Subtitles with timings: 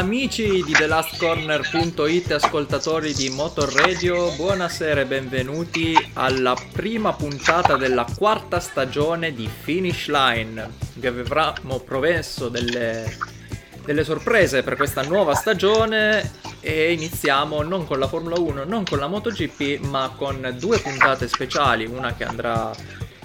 [0.00, 8.60] Amici di TheLastCorner.it, ascoltatori di Motor Radio, buonasera e benvenuti alla prima puntata della quarta
[8.60, 10.70] stagione di Finish Line.
[10.94, 13.14] Vi avremo promesso delle,
[13.84, 18.98] delle sorprese per questa nuova stagione e iniziamo non con la Formula 1, non con
[18.98, 22.74] la MotoGP, ma con due puntate speciali, una che andrà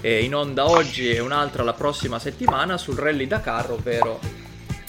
[0.02, 4.44] eh, in onda oggi e un'altra la prossima settimana sul Rally Dakar, ovvero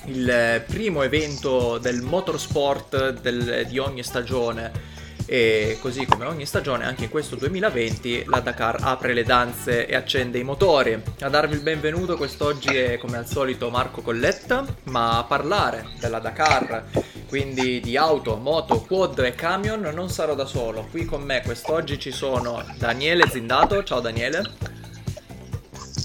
[0.07, 4.95] il primo evento del motorsport del, di ogni stagione
[5.29, 9.93] e così come ogni stagione anche in questo 2020 la Dakar apre le danze e
[9.93, 10.99] accende i motori.
[11.19, 16.19] A darvi il benvenuto quest'oggi è come al solito Marco Colletta, ma a parlare della
[16.19, 16.85] Dakar,
[17.27, 20.87] quindi di auto, moto, quad e camion non sarò da solo.
[20.89, 24.43] Qui con me quest'oggi ci sono Daniele Zindato, ciao Daniele.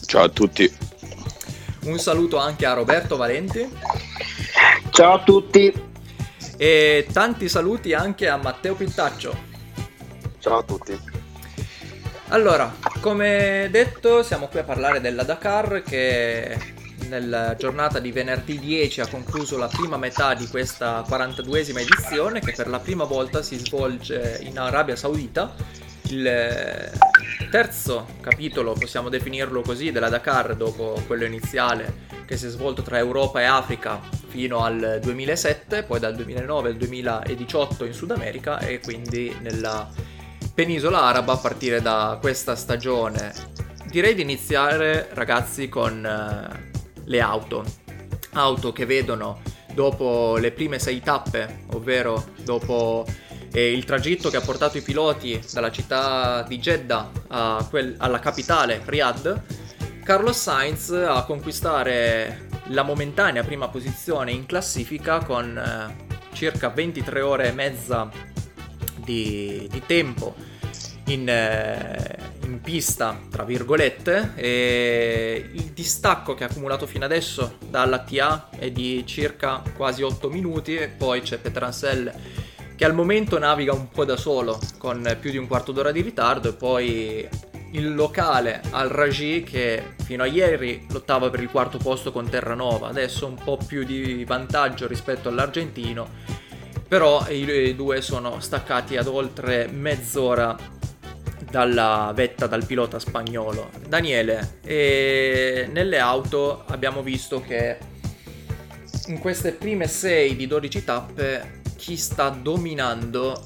[0.04, 0.91] Ciao a tutti.
[1.84, 3.68] Un saluto anche a Roberto Valenti.
[4.90, 5.72] Ciao a tutti.
[6.56, 9.36] E tanti saluti anche a Matteo Pittaccio.
[10.38, 10.96] Ciao a tutti.
[12.28, 16.56] Allora, come detto, siamo qui a parlare della Dakar che
[17.08, 22.52] nella giornata di venerdì 10 ha concluso la prima metà di questa 42esima edizione che
[22.52, 25.52] per la prima volta si svolge in Arabia Saudita.
[26.04, 26.90] Il
[27.50, 32.98] terzo capitolo, possiamo definirlo così, della Dakar dopo quello iniziale che si è svolto tra
[32.98, 38.80] Europa e Africa fino al 2007, poi dal 2009 al 2018 in Sud America e
[38.80, 39.88] quindi nella
[40.54, 43.32] penisola araba a partire da questa stagione.
[43.90, 47.64] Direi di iniziare ragazzi con uh, le auto.
[48.32, 49.42] Auto che vedono
[49.74, 53.04] dopo le prime sei tappe, ovvero dopo
[53.52, 57.10] e il tragitto che ha portato i piloti dalla città di Jeddah
[57.68, 59.40] quel, alla capitale Riyadh,
[60.02, 67.48] Carlos Sainz a conquistare la momentanea prima posizione in classifica con eh, circa 23 ore
[67.48, 68.08] e mezza
[68.96, 70.34] di, di tempo
[71.06, 78.00] in, eh, in, pista, tra virgolette, e il distacco che ha accumulato fino adesso dalla
[78.00, 82.12] TA è di circa quasi 8 minuti, e poi c'è Petransel
[82.74, 86.00] che al momento naviga un po' da solo, con più di un quarto d'ora di
[86.00, 87.28] ritardo, e poi
[87.72, 92.88] il locale Al Raji che fino a ieri lottava per il quarto posto con Terranova,
[92.88, 96.08] adesso un po' più di vantaggio rispetto all'argentino,
[96.86, 100.54] però i due sono staccati ad oltre mezz'ora
[101.50, 103.70] dalla vetta dal pilota spagnolo.
[103.88, 107.78] Daniele, e nelle auto abbiamo visto che
[109.06, 113.42] in queste prime 6 di 12 tappe chi sta dominando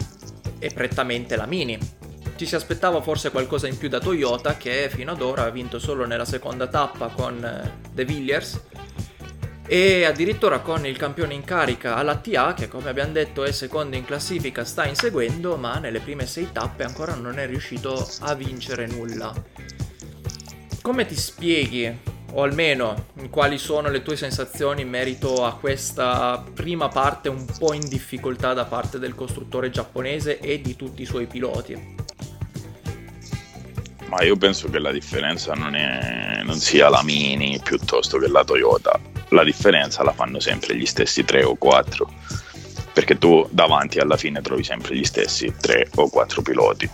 [0.58, 1.78] è prettamente la Mini.
[2.36, 5.78] Ci si aspettava forse qualcosa in più da Toyota che fino ad ora ha vinto
[5.78, 8.60] solo nella seconda tappa con eh, De Villiers
[9.66, 13.96] e addirittura con il campione in carica alla TA che come abbiamo detto è secondo
[13.96, 18.86] in classifica sta inseguendo ma nelle prime sei tappe ancora non è riuscito a vincere
[18.86, 19.32] nulla.
[20.82, 26.88] Come ti spieghi o almeno quali sono le tue sensazioni in merito a questa prima
[26.88, 31.26] parte un po' in difficoltà da parte del costruttore giapponese e di tutti i suoi
[31.26, 31.94] piloti?
[34.09, 38.44] Ma io penso che la differenza non, è, non sia la Mini piuttosto che la
[38.44, 38.98] Toyota,
[39.31, 42.12] la differenza la fanno sempre gli stessi 3 o 4,
[42.93, 46.88] perché tu davanti alla fine trovi sempre gli stessi 3 o 4 piloti.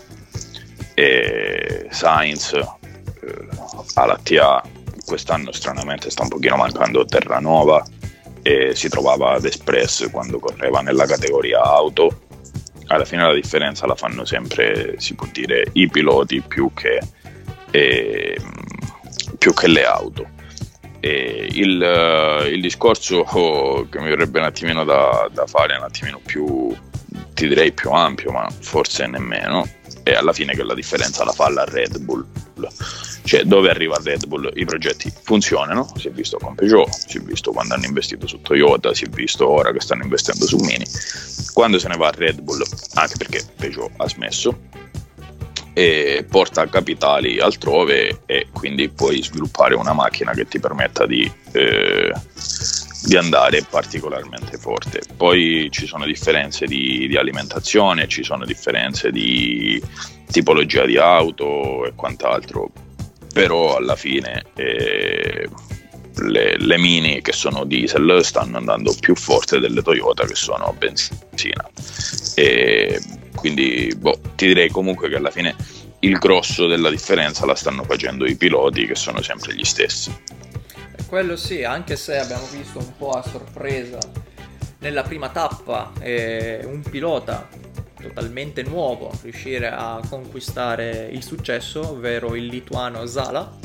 [0.94, 3.48] E Sainz eh,
[3.94, 4.62] alla TA
[5.12, 7.84] quest'anno stranamente sta un pochino mancando Terranova
[8.40, 12.22] e si trovava ad Express quando correva nella categoria auto.
[12.86, 16.98] Alla fine la differenza la fanno sempre, si può dire, i piloti più che,
[17.70, 18.40] eh,
[19.36, 20.26] più che le auto.
[21.00, 23.24] Il, il, discorso
[23.90, 26.74] che mi verrebbe un attimino da, da fare, un attimino più,
[27.34, 29.68] ti direi più ampio, ma forse nemmeno,
[30.02, 32.26] è alla fine che la differenza la fa la Red Bull.
[33.24, 34.50] Cioè dove arriva Red Bull?
[34.54, 38.40] I progetti funzionano, si è visto con Peugeot, si è visto quando hanno investito su
[38.40, 40.84] Toyota, si è visto ora che stanno investendo su Mini,
[41.52, 42.62] quando se ne va Red Bull,
[42.94, 44.58] anche perché Peugeot ha smesso,
[45.74, 52.12] e porta capitali altrove e quindi puoi sviluppare una macchina che ti permetta di, eh,
[53.02, 55.00] di andare particolarmente forte.
[55.16, 59.82] Poi ci sono differenze di, di alimentazione, ci sono differenze di
[60.30, 62.70] tipologia di auto e quant'altro
[63.32, 65.48] però alla fine eh,
[66.16, 71.68] le, le, mini che sono diesel stanno andando più forte delle Toyota che sono benzina
[72.34, 73.00] e
[73.34, 75.54] quindi boh, ti direi comunque che alla fine
[76.00, 80.14] il grosso della differenza la stanno facendo i piloti che sono sempre gli stessi
[81.12, 83.98] quello sì anche se abbiamo visto un po' a sorpresa
[84.78, 87.46] nella prima tappa eh, un pilota
[88.00, 93.58] totalmente nuovo riuscire a conquistare il successo, ovvero il lituano Zala.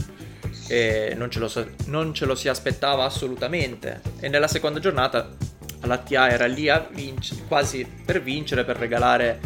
[0.68, 1.50] E non ce, lo,
[1.86, 4.02] non ce lo si aspettava assolutamente.
[4.20, 5.30] E nella seconda giornata
[5.84, 9.40] la TA era lì vinc- quasi per vincere, per regalare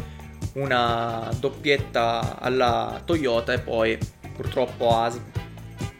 [0.53, 3.97] una doppietta alla Toyota e poi
[4.33, 5.13] purtroppo ha,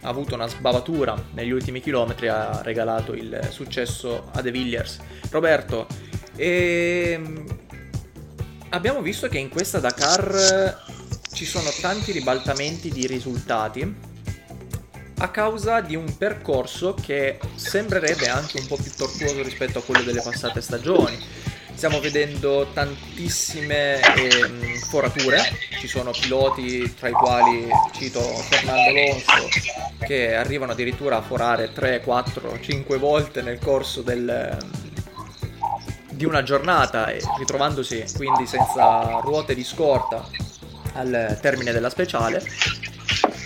[0.01, 4.99] ha avuto una sbavatura negli ultimi chilometri, ha regalato il successo a De Villiers.
[5.29, 5.87] Roberto,
[6.35, 7.43] ehm,
[8.69, 10.83] abbiamo visto che in questa Dakar
[11.33, 14.09] ci sono tanti ribaltamenti di risultati
[15.17, 20.01] a causa di un percorso che sembrerebbe anche un po' più tortuoso rispetto a quello
[20.01, 21.15] delle passate stagioni.
[21.81, 25.41] Stiamo vedendo tantissime eh, forature,
[25.79, 29.47] ci sono piloti tra i quali cito Fernando Alonso
[30.05, 34.59] che arrivano addirittura a forare 3, 4, 5 volte nel corso del,
[36.11, 40.23] di una giornata ritrovandosi quindi senza ruote di scorta
[40.93, 42.43] al termine della speciale.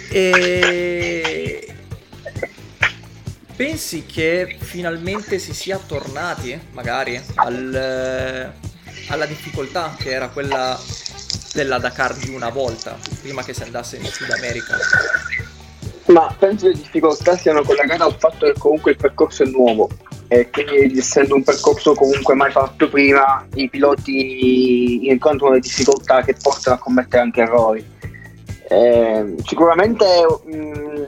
[0.09, 1.73] E
[3.55, 8.51] pensi che finalmente si sia tornati magari al,
[9.09, 10.77] alla difficoltà che era quella
[11.53, 14.77] della Dakar di una volta prima che si andasse in Sud America?
[16.07, 19.89] Ma penso che le difficoltà siano collegate al fatto che comunque il percorso è nuovo
[20.27, 26.35] e quindi essendo un percorso comunque mai fatto prima i piloti incontrano le difficoltà che
[26.39, 27.93] portano a commettere anche errori.
[28.67, 30.05] Eh, sicuramente
[30.45, 31.03] mh, mm,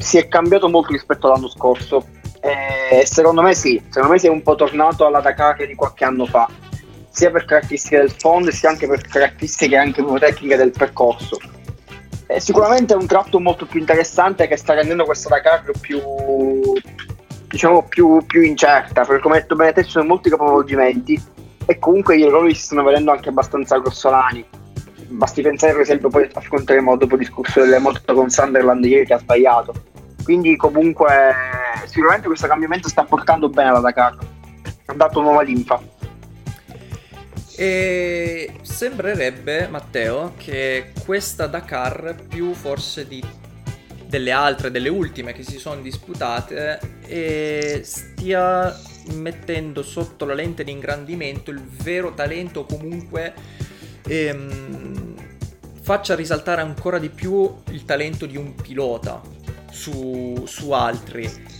[0.00, 2.06] si è cambiato molto rispetto all'anno scorso.
[2.40, 6.04] E secondo me sì, secondo me si è un po' tornato alla Dakar di qualche
[6.04, 6.48] anno fa
[7.10, 11.38] sia per caratteristiche del fondo sia anche per caratteristiche anche tecniche del percorso.
[12.26, 16.00] È sicuramente è un tratto molto più interessante che sta rendendo questa Dakar più
[17.48, 21.20] diciamo più, più incerta perché come detto bene te ci sono molti capovolgimenti
[21.66, 24.46] e comunque gli errori si stanno vedendo anche abbastanza grossolani
[25.10, 29.14] basti pensare per esempio poi affronteremo dopo il discorso delle moto con Sunderland ieri che
[29.14, 29.74] ha sbagliato.
[30.22, 31.06] Quindi comunque
[31.86, 34.16] sicuramente questo cambiamento sta portando bene alla Dakar.
[34.86, 35.80] Ha dato nuova linfa.
[37.56, 43.22] E sembrerebbe Matteo che questa Dakar più forse di
[44.10, 48.76] delle altre, delle ultime che si sono disputate e stia
[49.14, 53.32] mettendo sotto la lente di ingrandimento il vero talento comunque
[54.06, 55.14] ehm,
[55.80, 59.20] faccia risaltare ancora di più il talento di un pilota
[59.70, 61.58] su, su altri.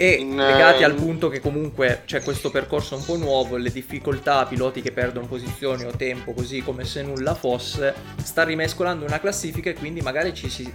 [0.00, 3.70] E in, legati al ehm, punto che comunque c'è questo percorso un po' nuovo, le
[3.70, 9.18] difficoltà, piloti che perdono posizioni o tempo così come se nulla fosse, sta rimescolando una
[9.18, 10.72] classifica e quindi magari ci si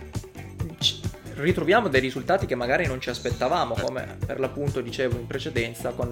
[1.35, 6.09] ritroviamo dei risultati che magari non ci aspettavamo, come per l'appunto dicevo in precedenza con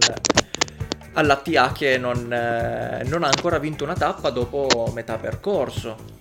[1.13, 6.19] all'ATA che non, eh, non ha ancora vinto una tappa dopo metà percorso.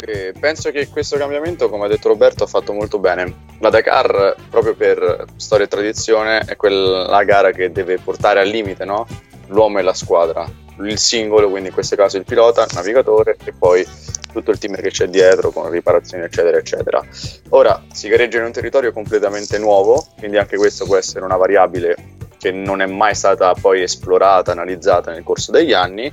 [0.00, 3.46] E penso che questo cambiamento, come ha detto Roberto, ha fatto molto bene.
[3.58, 8.84] La Dakar, proprio per storia e tradizione, è quella gara che deve portare al limite
[8.84, 9.06] no?
[9.48, 10.48] l'uomo e la squadra,
[10.80, 13.86] il singolo, quindi in questo caso il pilota, il navigatore e poi
[14.32, 17.02] tutto il team che c'è dietro con riparazioni eccetera eccetera.
[17.50, 22.16] Ora si gareggia in un territorio completamente nuovo, quindi anche questo può essere una variabile
[22.38, 26.12] che non è mai stata poi esplorata, analizzata nel corso degli anni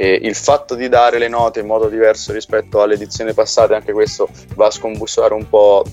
[0.00, 3.92] e il fatto di dare le note in modo diverso rispetto alle edizioni passate, anche
[3.92, 5.84] questo va a scombussolare un po'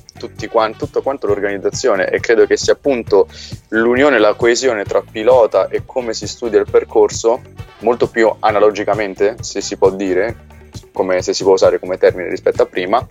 [0.47, 3.27] quanti, tutto quanto l'organizzazione e credo che sia appunto
[3.69, 7.41] l'unione, la coesione tra pilota e come si studia il percorso,
[7.79, 10.35] molto più analogicamente, se si può dire,
[10.91, 13.03] come se si può usare come termine rispetto a prima,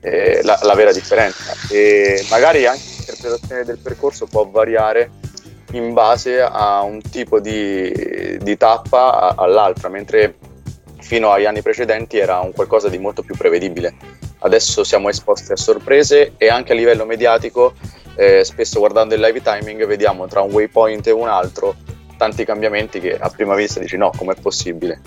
[0.00, 1.52] eh, la, la vera differenza.
[1.70, 5.08] E magari anche l'interpretazione del percorso può variare
[5.72, 10.36] in base a un tipo di, di tappa all'altra, mentre
[11.00, 13.94] fino agli anni precedenti era un qualcosa di molto più prevedibile.
[14.38, 17.74] Adesso siamo esposti a sorprese e anche a livello mediatico,
[18.16, 21.74] eh, spesso guardando il live timing, vediamo tra un waypoint e un altro
[22.16, 25.00] tanti cambiamenti che a prima vista dici no, com'è possibile?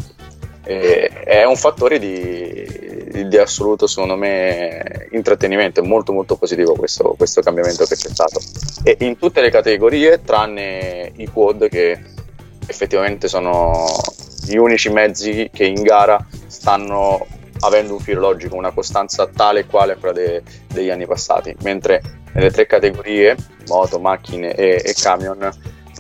[0.66, 5.80] È un fattore di, di, assoluto, secondo me, intrattenimento.
[5.80, 8.40] È molto, molto positivo questo, questo, cambiamento che c'è stato.
[8.84, 12.02] E in tutte le categorie, tranne i quad, che
[12.66, 13.86] effettivamente sono
[14.44, 17.28] gli unici mezzi che in gara stanno
[17.60, 20.42] avendo un filo logico, una costanza tale e quale a quella de,
[20.74, 21.56] degli anni passati.
[21.62, 22.02] Mentre
[22.34, 23.36] nelle tre categorie,
[23.68, 25.48] moto, macchine e, e camion,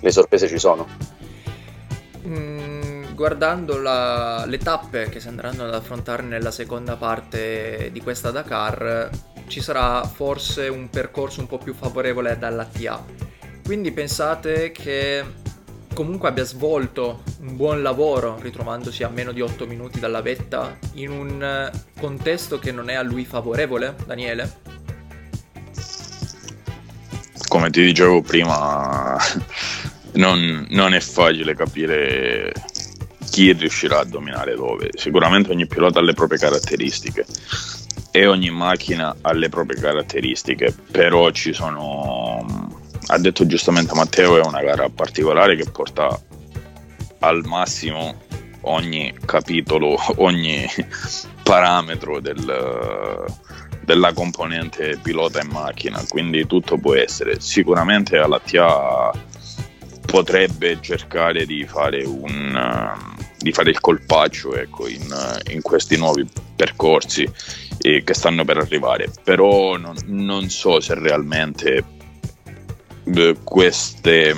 [0.02, 0.88] le sorprese ci sono.
[2.28, 2.55] Mm
[3.16, 9.10] guardando la, le tappe che si andranno ad affrontare nella seconda parte di questa Dakar,
[9.48, 13.04] ci sarà forse un percorso un po' più favorevole dall'ATA.
[13.64, 15.24] quindi pensate che
[15.94, 21.10] comunque abbia svolto un buon lavoro ritrovandosi a meno di 8 minuti dalla vetta in
[21.10, 24.74] un contesto che non è a lui favorevole, Daniele?
[27.48, 29.18] Come ti dicevo prima,
[30.16, 32.52] non, non è facile capire
[33.36, 34.92] chi riuscirà a dominare dove.
[34.94, 37.26] Sicuramente ogni pilota ha le proprie caratteristiche
[38.10, 42.72] e ogni macchina ha le proprie caratteristiche, però ci sono,
[43.08, 46.18] ha detto giustamente Matteo, è una gara particolare che porta
[47.20, 48.22] al massimo
[48.62, 50.66] ogni capitolo, ogni
[51.44, 53.26] parametro del,
[53.84, 57.42] della componente pilota e macchina, quindi tutto può essere.
[57.42, 59.12] Sicuramente alla TIA
[60.06, 66.26] potrebbe cercare di fare, un, di fare il colpaccio ecco, in, in, questi nuovi
[66.56, 67.30] percorsi
[67.80, 71.84] eh, che stanno per arrivare, però non, non so se realmente
[73.04, 74.36] eh, queste,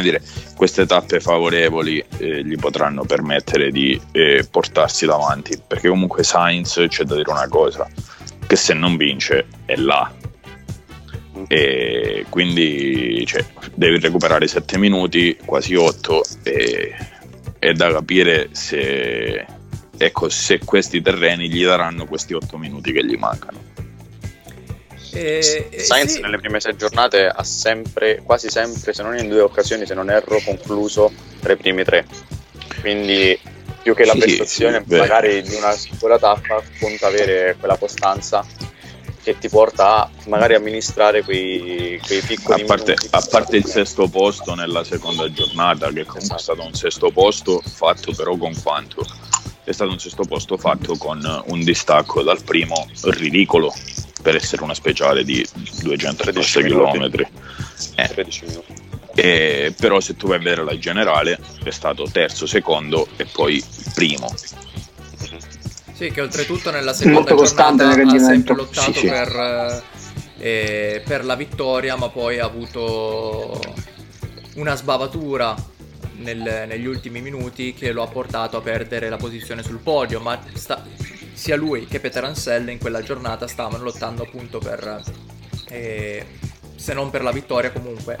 [0.00, 0.22] dire,
[0.56, 7.04] queste tappe favorevoli eh, gli potranno permettere di eh, portarsi davanti, perché comunque Sainz c'è
[7.04, 7.88] da dire una cosa,
[8.46, 10.12] che se non vince è là,
[11.48, 16.94] e quindi cioè, devi recuperare 7 minuti, quasi 8 e
[17.62, 19.46] è da capire se,
[19.96, 23.56] ecco, se questi terreni gli daranno questi 8 minuti che gli mancano.
[25.12, 26.20] E, Sainz sì.
[26.20, 30.10] nelle prime sei giornate ha sempre, quasi sempre, se non in due occasioni, se non
[30.10, 32.04] erro, concluso tra i primi tre.
[32.80, 33.38] Quindi
[33.80, 38.44] più che la sì, prestazione sì, magari di una singola tappa conta avere quella costanza
[39.22, 44.08] che ti porta a magari amministrare quei, quei piccoli a parte, a parte il sesto
[44.08, 46.38] posto nella seconda giornata che comunque esatto.
[46.38, 49.06] è stato un sesto posto fatto però con quanto?
[49.64, 53.72] È stato un sesto posto fatto con un distacco dal primo ridicolo
[54.20, 55.46] per essere una speciale di
[55.82, 57.10] 213 km
[57.94, 58.08] eh.
[58.08, 58.74] 13 minuti.
[59.14, 63.62] Eh, però se tu vai a vedere la generale è stato terzo, secondo e poi
[63.94, 64.32] primo
[65.92, 69.08] sì, che oltretutto nella seconda giornata ha sempre lottato sì, sì.
[69.08, 69.82] Per,
[70.38, 73.60] eh, per, la vittoria, ma poi ha avuto
[74.54, 75.54] una sbavatura
[76.16, 80.38] nel, negli ultimi minuti che lo ha portato a perdere la posizione sul podio, ma
[80.54, 80.84] sta,
[81.32, 85.02] sia lui che Peter Ansel in quella giornata stavano lottando appunto per,
[85.68, 86.26] eh,
[86.82, 88.18] se non per la vittoria comunque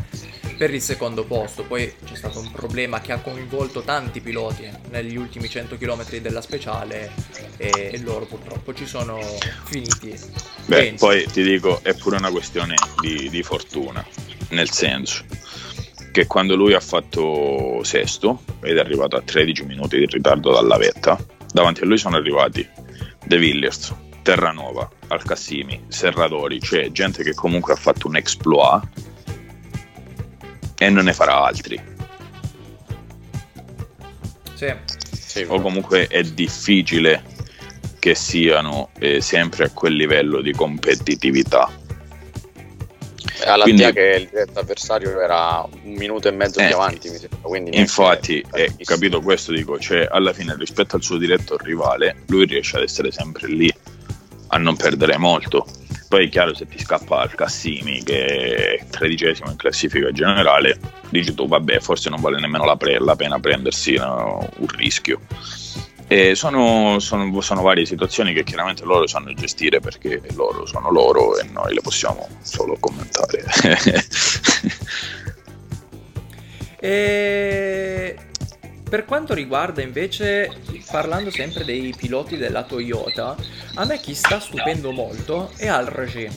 [0.56, 1.64] per il secondo posto.
[1.64, 6.40] Poi c'è stato un problema che ha coinvolto tanti piloti negli ultimi 100 km della
[6.40, 7.10] speciale
[7.56, 9.18] e, loro purtroppo ci sono
[9.64, 10.16] finiti.
[10.66, 14.06] Beh, poi ti dico, è pure una questione di, di fortuna,
[14.50, 15.24] nel senso
[16.12, 20.76] che quando lui ha fatto sesto ed è arrivato a 13 minuti di ritardo dalla
[20.76, 21.18] vetta,
[21.52, 22.68] davanti a lui sono arrivati
[23.24, 28.82] De Villiers, Terranova, Alcassimi, Serradori, cioè gente che comunque ha fatto un exploit
[30.78, 31.80] e non ne farà altri.
[34.54, 34.72] Sì.
[35.12, 37.24] sì o comunque è difficile
[37.98, 41.70] che siano eh, sempre a quel livello di competitività.
[43.44, 47.16] Alla quindi, che il diretto avversario era un minuto e mezzo eh, più avanti, mi
[47.16, 47.38] sembra.
[47.40, 52.44] Quindi infatti, eh, capito questo, dico, cioè alla fine rispetto al suo diretto rivale, lui
[52.46, 53.72] riesce ad essere sempre lì,
[54.52, 55.66] a non perdere molto.
[56.08, 60.78] Poi è chiaro se ti scappa al Cassimi che è tredicesimo in classifica generale,
[61.08, 65.20] dici tu vabbè forse non vale nemmeno la, pre- la pena prendersi no, un rischio.
[66.34, 71.44] Sono, sono, sono, varie situazioni che chiaramente loro sanno gestire perché loro sono loro e
[71.44, 73.46] noi le possiamo solo commentare.
[76.78, 78.01] e
[78.92, 80.50] per quanto riguarda invece,
[80.90, 83.34] parlando sempre dei piloti della Toyota,
[83.76, 86.30] a me chi sta stupendo molto è Al Rajé,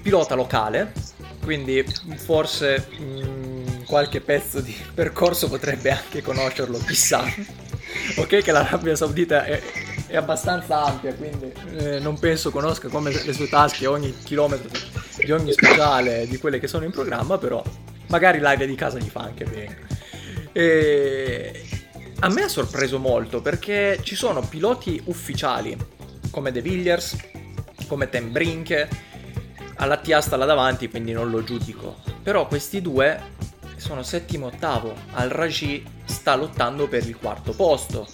[0.00, 0.92] pilota locale,
[1.42, 1.84] quindi
[2.14, 7.24] forse mh, mm, qualche pezzo di percorso potrebbe anche conoscerlo, chissà.
[8.18, 9.60] ok che l'Arabia Saudita è,
[10.06, 14.70] è abbastanza ampia, quindi eh, non penso conosca come le sue tasche ogni chilometro
[15.16, 17.60] di ogni speciale di quelle che sono in programma, però
[18.06, 19.97] magari l'aria di casa gli fa anche bene.
[20.58, 21.52] E
[22.18, 25.76] a me ha sorpreso molto perché ci sono piloti ufficiali
[26.32, 27.16] come De Villiers,
[27.86, 28.88] come Ten Brink,
[29.76, 31.98] alla TIA sta là davanti quindi non lo giudico.
[32.24, 33.22] Però questi due
[33.78, 38.06] sono settimo ottavo, al Raji sta lottando per il quarto posto,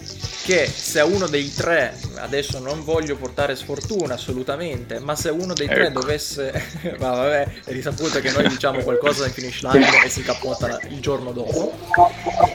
[0.44, 5.66] che se uno dei tre, adesso non voglio portare sfortuna assolutamente, ma se uno dei
[5.66, 5.75] ecco.
[5.75, 6.52] tre dovesse,
[7.00, 11.00] ma vabbè, è risaputo che noi diciamo qualcosa in finish line e si cappotta il
[11.00, 11.73] giorno dopo,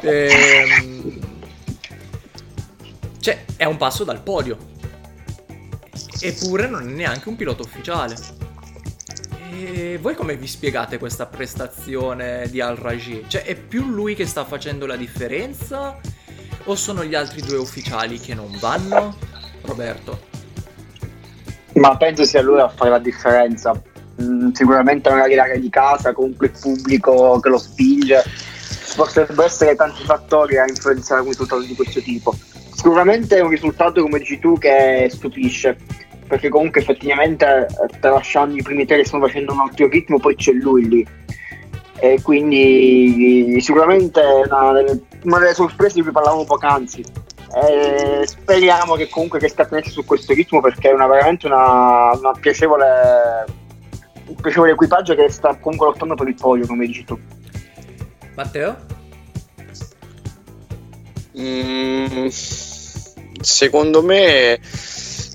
[0.01, 1.19] ehm,
[3.19, 4.57] cioè è un passo dal podio,
[6.19, 8.38] eppure non è neanche un pilota ufficiale.
[9.51, 13.25] E voi come vi spiegate questa prestazione di Al-Raji?
[13.27, 15.99] Cioè, è più lui che sta facendo la differenza
[16.65, 19.17] o sono gli altri due ufficiali che non vanno?
[19.61, 20.27] Roberto.
[21.73, 23.81] Ma penso sia lui a fare la differenza.
[24.21, 28.23] Mm, sicuramente magari l'area di casa, comunque il pubblico che lo spinge.
[28.95, 32.35] Potrebbero essere tanti fattori a influenzare un risultato di questo tipo.
[32.75, 35.77] Sicuramente è un risultato, come dici tu, che stupisce
[36.29, 40.35] perché comunque effettivamente eh, tralasciando i primi tre che stanno facendo un altro ritmo poi
[40.35, 41.07] c'è lui lì.
[42.01, 47.03] E quindi sicuramente una delle, una delle sorprese di cui parlavamo poc'anzi.
[47.51, 52.31] E speriamo che comunque che tenere su questo ritmo perché è una, veramente una, una
[52.39, 53.45] piacevole
[54.27, 57.19] un piacevole equipaggio che sta comunque lottando per il podio come dici tu.
[58.35, 58.77] Matteo?
[61.39, 64.59] Mm, secondo me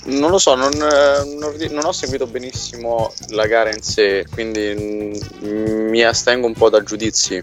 [0.07, 5.89] non lo so, non, non, non, ho seguito benissimo la gara in sé, quindi mm,
[5.89, 7.43] mi astengo un po' da giudizi.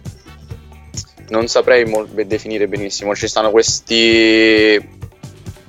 [1.30, 3.16] Non saprei mo- definire benissimo.
[3.16, 5.00] Ci stanno questi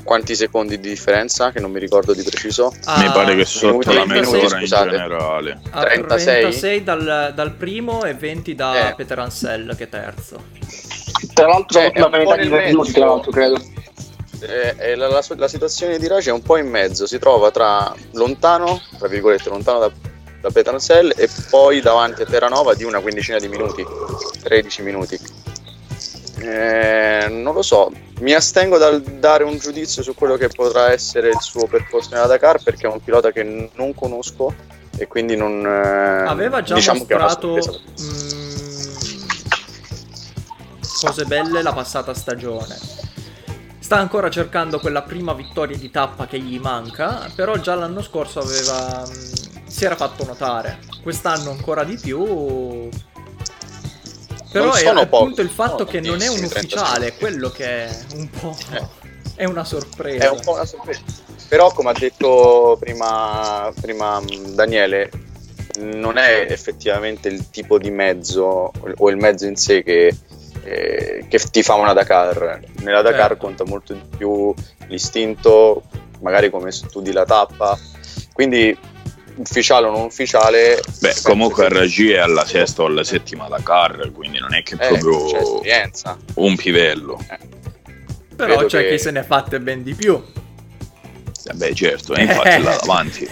[0.02, 2.74] quanti secondi di differenza che non mi ricordo di preciso?
[2.84, 5.60] Ah, mi pare che sotto la mezz'ora in generale.
[5.70, 8.94] a 36, 36 dal, dal, primo e 20 da eh.
[8.96, 10.44] Peter Ansel che è terzo.
[11.32, 13.60] Tra l'altro cioè, la metà di minuti tra l'altro credo
[14.42, 17.94] eh, la, la, la, situazione di Raci è un po' in mezzo, si trova tra
[18.12, 19.90] lontano, tra virgolette, lontano da,
[20.40, 23.84] da Petrancel e poi davanti a Terranova di una quindicina di minuti,
[24.42, 25.18] 13 minuti.
[26.40, 31.28] Eh, non lo so, mi astengo dal dare un giudizio su quello che potrà essere
[31.28, 34.52] il suo percorso nella Dakar perché è un pilota che non conosco
[34.96, 35.64] e quindi non...
[35.64, 38.50] Eh, Aveva già diciamo mostrato mh, mm,
[41.00, 42.76] cose belle la passata stagione
[43.92, 48.40] sta ancora cercando quella prima vittoria di tappa che gli manca, però già l'anno scorso
[48.40, 50.78] aveva, mm, si era fatto notare.
[51.02, 52.88] Quest'anno ancora di più.
[54.50, 58.56] Però è appunto il fatto che non è un ufficiale, quello che è un po'.
[58.72, 59.00] Eh.
[59.34, 60.24] È una sorpresa.
[60.24, 61.02] È un po' una sorpresa.
[61.48, 65.10] Però, come ha detto prima, prima mm, Daniele,
[65.80, 70.16] non è effettivamente il tipo di mezzo o il mezzo in sé che
[70.64, 72.60] eh, che ti fa una Dakar.
[72.80, 73.36] Nella Dakar certo.
[73.36, 74.54] conta molto di più
[74.86, 75.82] l'istinto,
[76.20, 77.78] magari come studi la tappa.
[78.32, 78.76] Quindi
[79.36, 80.80] ufficiale o non ufficiale.
[81.00, 81.68] Beh, comunque.
[81.68, 85.60] RG è alla sesta o alla settima Dakar, quindi non è che è eh, proprio
[86.34, 87.18] un pivello.
[87.28, 87.38] Eh.
[88.36, 88.90] Però Credo c'è che...
[88.90, 90.22] chi se ne è fatte ben di più.
[91.44, 93.28] Eh beh, certo, infatti là davanti.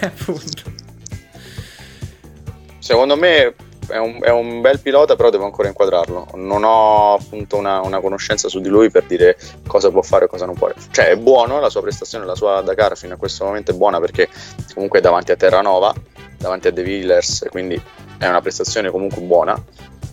[2.79, 3.53] Secondo me
[3.87, 6.27] è un, è un, bel pilota, però devo ancora inquadrarlo.
[6.35, 10.27] Non ho appunto una, una, conoscenza su di lui per dire cosa può fare e
[10.27, 10.71] cosa non può.
[10.91, 13.99] Cioè, è buono, la sua prestazione, la sua Dakar fino a questo momento è buona
[13.99, 14.29] perché
[14.73, 15.93] comunque è davanti a Terranova,
[16.37, 17.81] davanti a De Villers, quindi
[18.17, 19.61] è una prestazione comunque buona.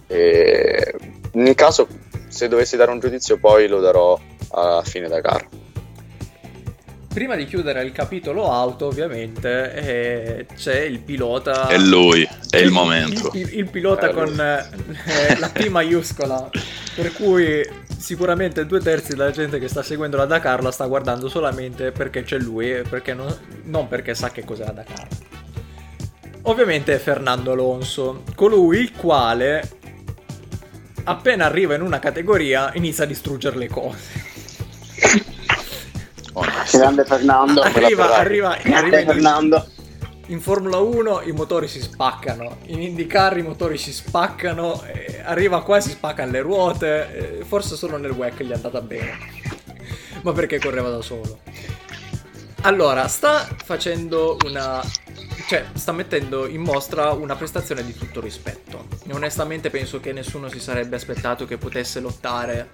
[0.07, 0.95] E
[1.33, 1.87] in caso,
[2.29, 4.19] se dovessi dare un giudizio, poi lo darò
[4.51, 5.47] a fine Dakar
[7.09, 11.67] prima di chiudere il capitolo auto, ovviamente, eh, c'è il pilota.
[11.67, 13.31] È lui, è il momento.
[13.35, 16.51] Il, il, il pilota con eh, la P maiuscola.
[16.95, 17.67] Per cui
[17.99, 22.23] sicuramente due terzi della gente che sta seguendo la Dakar la sta guardando solamente perché
[22.23, 25.09] c'è lui, perché non, non perché sa che cos'è la Dakar.
[26.43, 29.77] Ovviamente è Fernando Alonso, colui il quale
[31.05, 34.27] appena arriva in una categoria inizia a distruggere le cose.
[36.73, 37.61] Grande Fernando.
[37.63, 39.67] Arriva, arriva, arriva in, Fernando.
[40.27, 44.83] In Formula 1 i motori si spaccano, in IndyCar i motori si spaccano,
[45.25, 49.17] arriva qua e si spaccano le ruote, forse solo nel WEC gli è andata bene,
[50.21, 51.41] ma perché correva da solo.
[52.63, 54.83] Allora, sta facendo una...
[55.49, 58.87] cioè, sta mettendo in mostra una prestazione di tutto rispetto.
[59.13, 62.69] Onestamente penso che nessuno si sarebbe aspettato che potesse lottare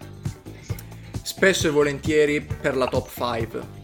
[1.25, 3.83] spesso e volentieri per la top 5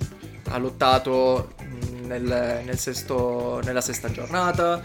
[0.51, 1.55] ha lottato
[2.03, 4.83] nel, nel sesto, nella sesta giornata,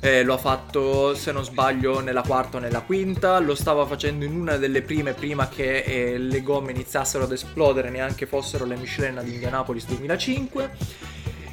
[0.00, 4.24] eh, lo ha fatto se non sbaglio nella quarta o nella quinta, lo stava facendo
[4.24, 8.76] in una delle prime prima che eh, le gomme iniziassero ad esplodere, neanche fossero le
[8.76, 10.70] Michelin ad Indianapolis 2005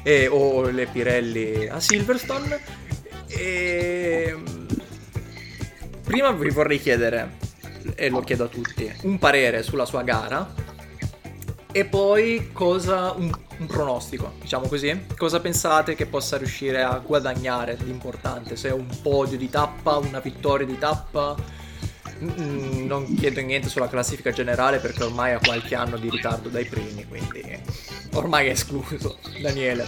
[0.02, 2.60] eh, o le Pirelli a Silverstone.
[3.26, 4.36] E...
[6.04, 7.36] Prima vi vorrei chiedere,
[7.94, 10.76] e lo chiedo a tutti, un parere sulla sua gara
[11.70, 15.04] e poi cosa un, un, pronostico, diciamo così.
[15.16, 18.56] Cosa pensate che possa riuscire a guadagnare di importante?
[18.56, 21.36] Se un podio di tappa, una vittoria di tappa?
[22.20, 26.64] Mm, non chiedo niente sulla classifica generale perché ormai ha qualche anno di ritardo dai
[26.64, 27.60] primi, quindi
[28.14, 29.18] ormai è escluso.
[29.40, 29.86] Daniele.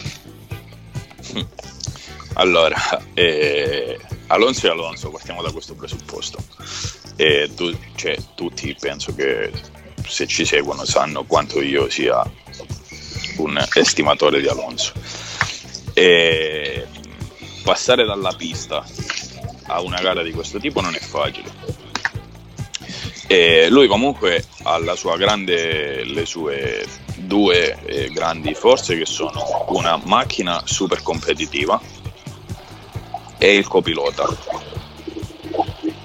[2.35, 2.77] Allora,
[3.15, 6.39] eh, Alonso e Alonso, partiamo da questo presupposto.
[7.17, 9.51] E tu, cioè, tutti penso che
[10.07, 12.23] se ci seguono sanno quanto io sia
[13.37, 14.93] un estimatore di Alonso.
[15.93, 16.87] E
[17.63, 18.85] passare dalla pista
[19.67, 21.79] a una gara di questo tipo non è facile.
[23.27, 24.79] E lui comunque ha
[25.17, 31.81] grande, le sue due eh, grandi forze che sono una macchina super competitiva
[33.39, 34.27] e il copilota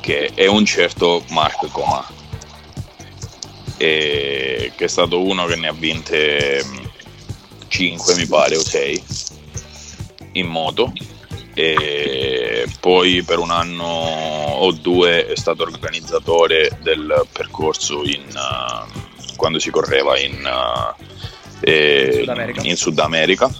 [0.05, 2.05] che è un certo Mark Coma
[3.75, 6.63] che è stato uno che ne ha vinte
[7.67, 9.03] 5 mm, mi pare o 6
[10.33, 10.93] in moto.
[11.55, 19.57] E poi per un anno o due è stato organizzatore del percorso in, uh, quando
[19.57, 21.03] si correva in, uh,
[21.61, 23.51] eh, Sud in Sud America.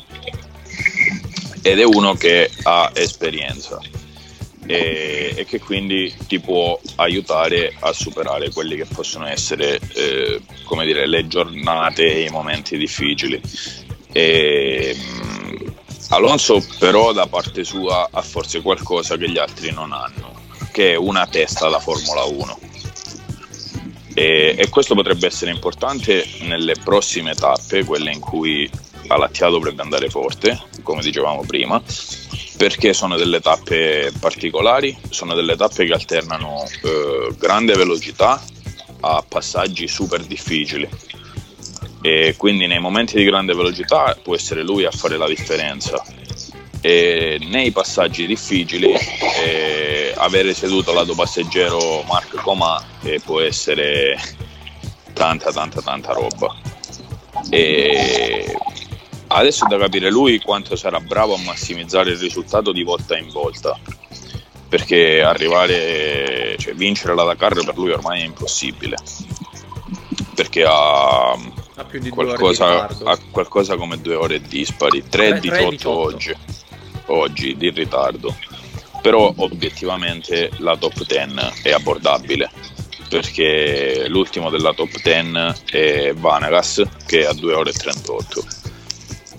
[1.64, 3.80] Ed è uno che ha esperienza
[4.66, 10.86] e, e, che quindi ti può aiutare a superare quelli che possono essere eh, come
[10.86, 13.42] dire, le giornate e i momenti difficili.
[14.12, 15.74] E, mh,
[16.10, 20.34] Alonso però da parte sua ha forse qualcosa che gli altri non hanno,
[20.72, 22.60] che è una testa alla Formula 1.
[24.14, 28.70] E, e questo potrebbe essere importante nelle prossime tappe, quelle in cui
[29.08, 31.82] Alattia dovrebbe andare forte, come dicevamo prima,
[32.58, 38.44] perché sono delle tappe particolari, sono delle tappe che alternano eh, grande velocità
[39.02, 40.88] a passaggi super difficili.
[42.02, 46.04] E quindi nei momenti di grande velocità può essere lui a fare la differenza.
[46.82, 48.94] E nei passaggi difficili
[49.44, 54.20] eh, avere seduto lato passeggero Mark Coma eh, può essere
[55.14, 56.56] tanta tanta tanta roba.
[57.50, 58.56] E
[59.38, 63.28] Adesso è da capire lui quanto sarà bravo a massimizzare il risultato di volta in
[63.30, 63.78] volta.
[64.70, 68.96] Perché arrivare, cioè vincere la Dakar per lui ormai è impossibile.
[70.34, 76.34] Perché ha, ha, qualcosa, ha qualcosa, come due ore dispari, 3-18 oggi,
[77.08, 78.34] oggi di ritardo.
[79.02, 82.50] Però obiettivamente la top 10 è abbordabile
[83.10, 88.64] perché l'ultimo della top 10 è Vanegas che ha 2 ore e 38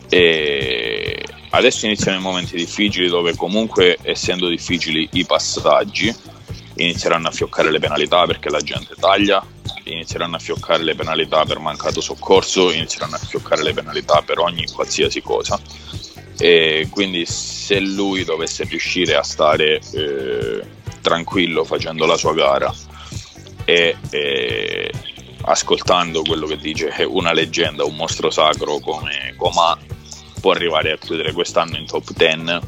[0.08, 6.14] e adesso iniziano i momenti difficili dove comunque essendo difficili i passaggi
[6.76, 9.44] inizieranno a fioccare le penalità perché la gente taglia,
[9.84, 14.66] inizieranno a fioccare le penalità per mancato soccorso, inizieranno a fioccare le penalità per ogni
[14.66, 15.58] qualsiasi cosa.
[16.38, 20.62] E quindi se lui dovesse riuscire a stare eh,
[21.00, 22.74] tranquillo facendo la sua gara
[23.64, 24.92] e, e
[25.42, 29.78] ascoltando quello che dice una leggenda, un mostro sacro come Coma
[30.46, 32.60] può arrivare a chiudere quest'anno in top 10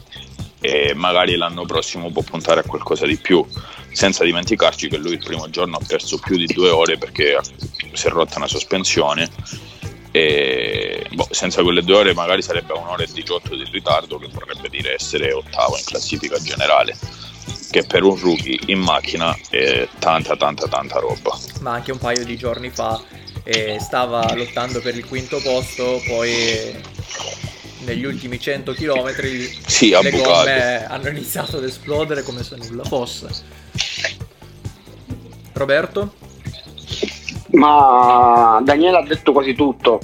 [0.61, 3.47] e magari l'anno prossimo può puntare a qualcosa di più.
[3.93, 7.39] Senza dimenticarci che lui il primo giorno ha perso più di due ore perché
[7.93, 9.31] si è rotta una sospensione
[10.11, 14.69] e boh, senza quelle due ore magari sarebbe un'ora e 18 di ritardo che vorrebbe
[14.69, 16.97] dire essere ottavo in classifica generale
[17.71, 21.39] che per un rookie in macchina è tanta tanta tanta roba.
[21.61, 23.01] Ma anche un paio di giorni fa
[23.45, 26.97] eh, stava lottando per il quinto posto poi
[27.85, 29.13] negli ultimi 100 km
[29.67, 33.29] sì, le gomme hanno iniziato ad esplodere come se nulla fosse.
[35.53, 36.15] Roberto?
[37.53, 40.01] Ma Daniele ha detto quasi tutto.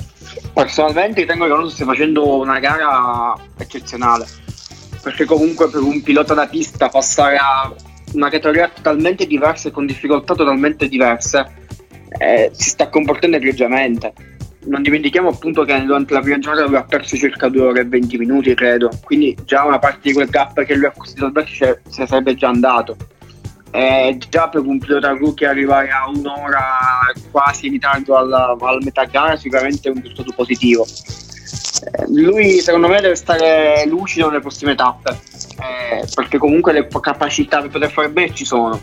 [0.53, 4.27] Personalmente ritengo che Alonso stia facendo una gara eccezionale.
[5.03, 7.73] Perché comunque per un pilota da pista passare a
[8.15, 11.63] una categoria totalmente diversa e con difficoltà totalmente diverse
[12.19, 14.13] eh, si sta comportando egregiamente
[14.67, 17.85] non dimentichiamo appunto che durante la prima giornata lui ha perso circa 2 ore e
[17.85, 18.91] 20 minuti credo.
[19.03, 22.35] Quindi già una parte di quel gap che lui ha costruito al back se sarebbe
[22.35, 22.97] già andato.
[23.71, 26.63] Eh, già per un pilota rookie arrivare a un'ora
[27.33, 30.85] quasi in ritardo alla, alla metà gara sicuramente è un risultato positivo.
[30.85, 37.61] Eh, lui secondo me deve stare lucido nelle prossime tappe eh, perché comunque le capacità
[37.61, 38.81] per poter fare bene ci sono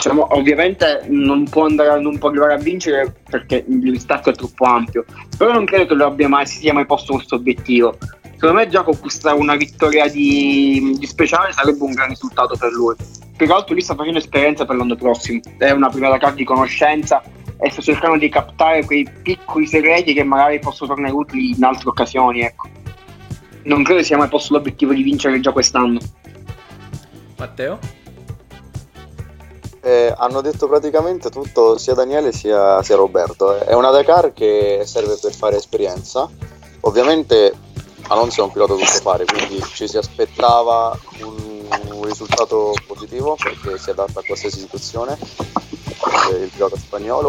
[0.00, 4.64] diciamo, ovviamente non può, andare, non può arrivare a vincere perché il distacco è troppo
[4.64, 5.04] ampio,
[5.36, 7.96] però non credo che lo abbia mai, si sia mai posto questo obiettivo.
[8.32, 12.94] Secondo me già conquistare una vittoria di, di speciale sarebbe un gran risultato per lui.
[13.36, 16.44] Più che altro lui sta facendo esperienza per l'anno prossimo, è una prima carta di
[16.44, 17.22] conoscenza
[17.58, 21.90] e sta cercando di captare quei piccoli segreti che magari possono tornare utili in altre
[21.90, 22.40] occasioni.
[22.40, 22.68] Ecco.
[23.64, 25.98] Non credo sia mai posto l'obiettivo di vincere già quest'anno.
[27.36, 27.78] Matteo?
[29.80, 33.56] Eh, hanno detto praticamente tutto sia Daniele sia, sia Roberto.
[33.56, 36.28] È una Dakar che serve per fare esperienza.
[36.80, 37.52] Ovviamente
[38.08, 43.78] Alonso è un pilota tutto fare, quindi ci si aspettava un, un risultato positivo perché
[43.78, 45.16] si adatta a qualsiasi situazione,
[46.40, 47.28] il pilota spagnolo,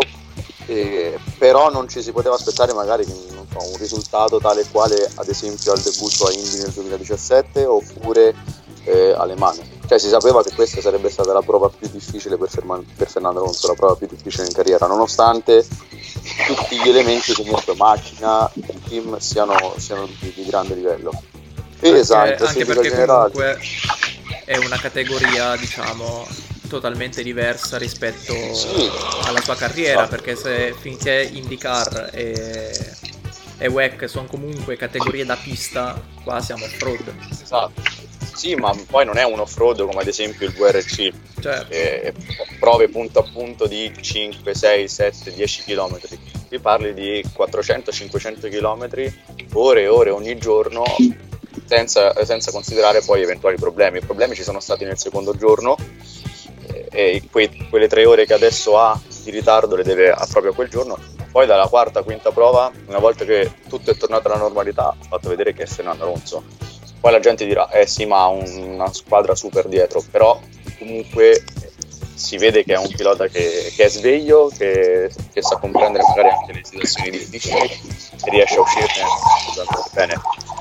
[0.65, 3.05] e, però non ci si poteva aspettare magari
[3.51, 8.33] so, un risultato tale quale ad esempio al debutto a Indy nel 2017 oppure
[8.83, 9.59] eh, alle mani.
[9.87, 13.41] Cioè si sapeva che questa sarebbe stata la prova più difficile per, Ferman- per Fernando
[13.41, 15.65] Alonso, la prova più difficile in carriera, nonostante
[16.47, 21.11] tutti gli elementi comunque macchina, il team siano, siano di, di, grande livello.
[22.31, 23.31] Anche, anche perché generale.
[23.31, 23.59] comunque
[24.45, 26.27] è una categoria diciamo
[26.69, 28.89] totalmente diversa rispetto sì.
[29.23, 30.09] alla sua carriera, esatto.
[30.09, 32.93] perché se finché IndyCar e,
[33.57, 37.13] e WEC sono comunque categorie da pista, qua siamo off-road.
[37.29, 41.71] Esatto sì, ma poi non è un off-road come ad esempio il VRC, certo.
[41.73, 42.13] eh,
[42.59, 45.99] prove punto a punto di 5, 6, 7, 10 km.
[46.47, 49.13] Qui parli di 400-500 km,
[49.53, 50.83] ore e ore ogni giorno,
[51.65, 53.97] senza, senza, considerare poi eventuali problemi.
[53.99, 55.77] I problemi ci sono stati nel secondo giorno
[56.67, 60.51] eh, e quei, quelle tre ore che adesso ha di ritardo le deve a proprio
[60.51, 60.97] a quel giorno.
[61.31, 65.29] Poi dalla quarta, quinta prova, una volta che tutto è tornato alla normalità, ha fatto
[65.29, 66.70] vedere che è Fernando Alonso
[67.01, 70.39] poi la gente dirà, eh sì, ma ha una squadra super dietro, però
[70.77, 71.43] comunque
[72.13, 76.29] si vede che è un pilota che, che è sveglio, che, che, sa comprendere magari
[76.29, 79.03] anche le situazioni difficili e riesce a uscirne
[79.93, 80.13] bene.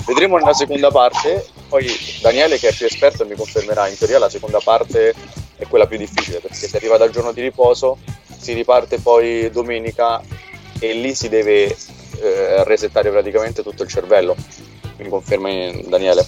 [0.06, 1.86] Vedremo nella seconda parte, poi
[2.22, 5.14] Daniele che è più esperto mi confermerà, in teoria la seconda parte
[5.56, 7.98] è quella più difficile perché si arriva dal giorno di riposo,
[8.38, 10.22] si riparte poi domenica
[10.78, 14.34] e lì si deve eh, resettare praticamente tutto il cervello
[15.00, 16.26] mi confermi Daniele?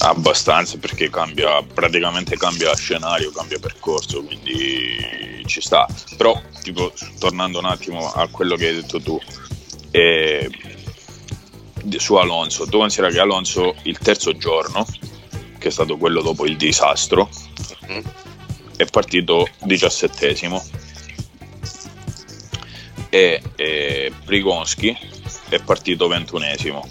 [0.00, 5.86] Abbastanza perché cambia, praticamente cambia scenario, cambia percorso, quindi ci sta.
[6.16, 9.20] Però, tipo, tornando un attimo a quello che hai detto tu,
[9.90, 10.50] eh,
[11.96, 14.86] su Alonso, tu considera che Alonso il terzo giorno,
[15.58, 17.28] che è stato quello dopo il disastro,
[17.86, 18.04] mm-hmm.
[18.76, 20.62] è partito diciassettesimo
[23.08, 24.96] e, e Prigonski
[25.48, 26.86] è partito ventunesimo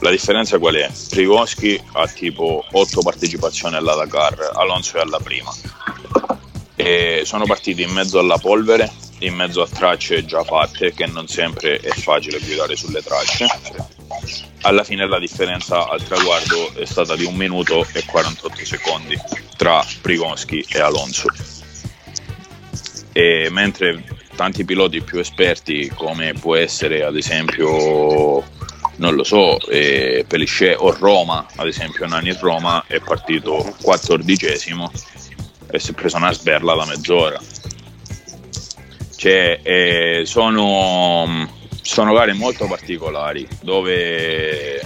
[0.00, 0.90] la differenza qual è?
[1.08, 5.52] Prigoschi ha tipo 8 partecipazioni alla Dakar, Alonso è alla prima.
[6.76, 11.28] E sono partiti in mezzo alla polvere, in mezzo a tracce già fatte, che non
[11.28, 13.46] sempre è facile guidare sulle tracce.
[14.62, 19.18] Alla fine la differenza al traguardo è stata di 1 minuto e 48 secondi
[19.56, 21.28] tra Prigoschi e Alonso.
[23.12, 24.04] E mentre
[24.36, 28.42] tanti piloti più esperti, come può essere ad esempio
[29.00, 34.92] non lo so, eh, Pellichet o Roma, ad esempio Nani Roma è partito quattordicesimo
[35.70, 37.40] e si è preso una sberla da mezz'ora.
[39.16, 41.48] Cioè, eh, sono,
[41.80, 44.80] sono gare molto particolari dove,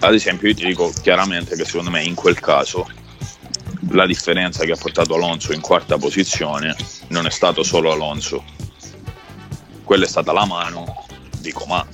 [0.00, 2.86] ad esempio, io ti dico chiaramente che secondo me in quel caso
[3.90, 6.76] la differenza che ha portato Alonso in quarta posizione
[7.08, 8.44] non è stato solo Alonso,
[9.84, 11.06] quella è stata la mano
[11.38, 11.86] di Comà.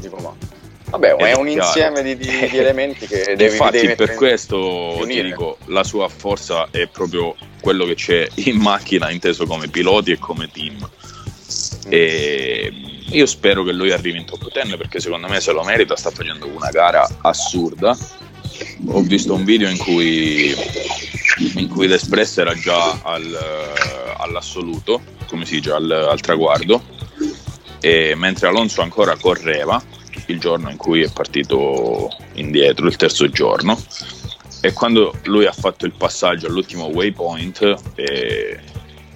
[0.00, 0.51] Di Comà.
[0.92, 5.22] Vabbè, è un insieme di, di, di, elementi che devi Infatti, devi per questo ti
[5.22, 10.18] dico, la sua forza è proprio quello che c'è in macchina, inteso come piloti e
[10.18, 10.76] come team.
[10.76, 11.88] Mm.
[11.88, 12.72] E
[13.08, 16.10] io spero che lui arrivi in top 10 perché secondo me se lo merita, sta
[16.10, 17.96] facendo una gara assurda.
[18.88, 20.54] Ho visto un video in cui,
[21.54, 23.34] in cui l'Espress era già al,
[24.18, 26.82] all'assoluto, come si dice, al, al traguardo,
[27.80, 29.82] e mentre Alonso ancora correva
[30.32, 33.78] il giorno in cui è partito indietro, il terzo giorno.
[34.60, 38.60] E quando lui ha fatto il passaggio all'ultimo waypoint, eh,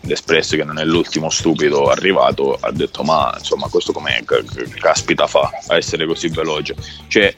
[0.07, 4.25] l'Espress, che non è l'ultimo stupido arrivato, ha detto: Ma insomma, questo come
[4.79, 6.75] caspita fa a essere così veloce?
[7.09, 7.35] Cioè,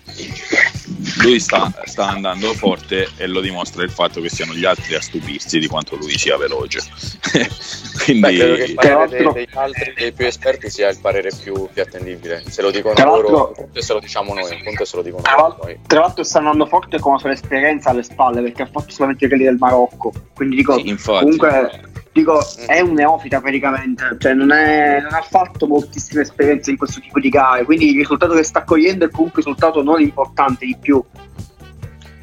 [1.22, 5.00] lui sta, sta, andando forte e lo dimostra il fatto che siano gli altri a
[5.00, 6.80] stupirsi di quanto lui sia veloce.
[8.04, 8.20] Quindi...
[8.20, 11.68] Beh, credo che il parere dei, degli altri, dei più esperti, sia il parere più,
[11.72, 12.42] più attendibile.
[12.48, 15.56] Se lo dicono loro, punto se lo diciamo noi, un punto se lo dicono tra
[15.60, 15.78] noi.
[15.86, 19.26] Tra l'altro sta andando forte con la sua esperienza alle spalle, perché ha fatto solamente
[19.28, 20.12] quelli del Marocco.
[20.34, 21.80] Quindi dico, sì, infatti, comunque
[22.18, 27.00] dico, è un neofita praticamente, cioè non, è, non, ha fatto moltissime esperienze in questo
[27.00, 30.66] tipo di gare, quindi il risultato che sta cogliendo è comunque un risultato non importante
[30.66, 31.02] di più.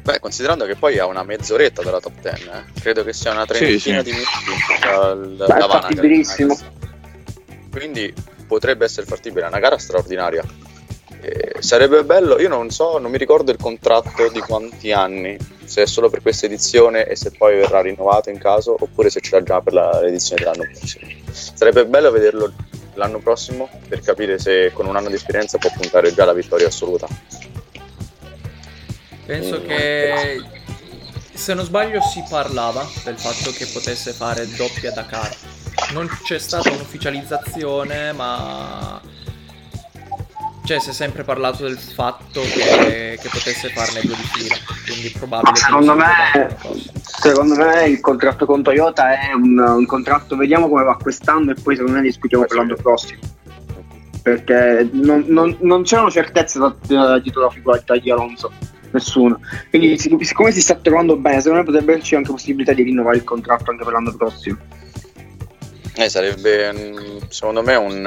[0.02, 2.80] Beh, considerando che poi ha una mezz'oretta dalla top 10, eh?
[2.80, 4.10] credo che sia una trentina sì, sì.
[4.10, 6.56] di minuti dal, da Vanaga.
[7.70, 8.14] Quindi
[8.46, 10.44] potrebbe essere fattibile, è una gara straordinaria.
[11.20, 15.82] Eh, sarebbe bello, io non so, non mi ricordo il contratto di quanti anni, se
[15.82, 19.36] è solo per questa edizione e se poi verrà rinnovato in caso, oppure se ce
[19.36, 21.06] l'ha già per la, l'edizione dell'anno prossimo.
[21.30, 22.52] Sarebbe bello vederlo
[22.94, 26.68] l'anno prossimo per capire se con un anno di esperienza può puntare già alla vittoria
[26.68, 27.06] assoluta.
[29.26, 30.40] Penso che
[31.34, 35.36] se non sbaglio si parlava del fatto che potesse fare doppia Dakar.
[35.92, 39.00] Non c'è stata un'ufficializzazione, ma
[40.66, 45.14] cioè si è sempre parlato del fatto che, che potesse farne due di fila, quindi
[45.16, 46.56] probabile secondo me,
[47.02, 51.54] secondo me il contratto con Toyota è un, un, contratto, vediamo come va quest'anno e
[51.54, 53.20] poi secondo me discutiamo per l'anno prossimo.
[54.20, 58.50] Perché non, non, non c'erano certezze dietro la figura di Alonso,
[58.90, 59.38] nessuno.
[59.70, 63.24] Quindi siccome si sta trovando bene, secondo me potrebbe esserci anche possibilità di rinnovare il
[63.24, 64.58] contratto anche per l'anno prossimo.
[65.94, 68.04] Eh, sarebbe secondo me un,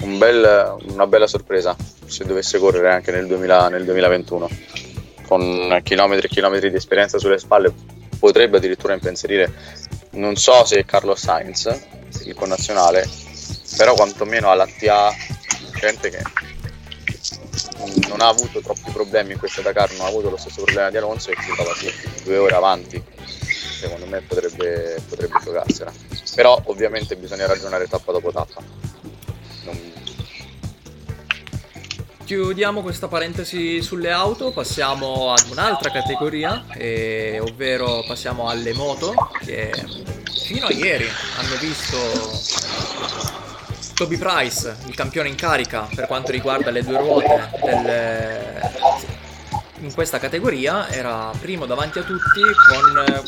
[0.00, 4.48] un bel, una bella sorpresa se dovesse correre anche nel, 2000, nel 2021
[5.26, 7.72] con chilometri e chilometri di esperienza sulle spalle
[8.18, 9.52] potrebbe addirittura impensierire.
[10.12, 11.86] Non so se Carlos Sainz
[12.24, 13.06] il connazionale
[13.76, 15.14] però quantomeno all'ATA
[15.78, 16.22] gente che
[18.08, 20.96] non ha avuto troppi problemi in questa Dakar non ha avuto lo stesso problema di
[20.96, 21.92] Alonso e trova sì,
[22.24, 23.02] due ore avanti.
[23.80, 25.92] Secondo me potrebbe, potrebbe giocarsela.
[26.34, 28.62] Però ovviamente bisogna ragionare tappa dopo tappa
[32.28, 39.14] Chiudiamo questa parentesi sulle auto, passiamo ad un'altra categoria, eh, ovvero passiamo alle moto,
[39.46, 39.72] che
[40.44, 41.96] fino a ieri hanno visto
[43.94, 48.60] Toby Price, il campione in carica per quanto riguarda le due ruote del,
[49.78, 53.22] in questa categoria, era primo davanti a tutti con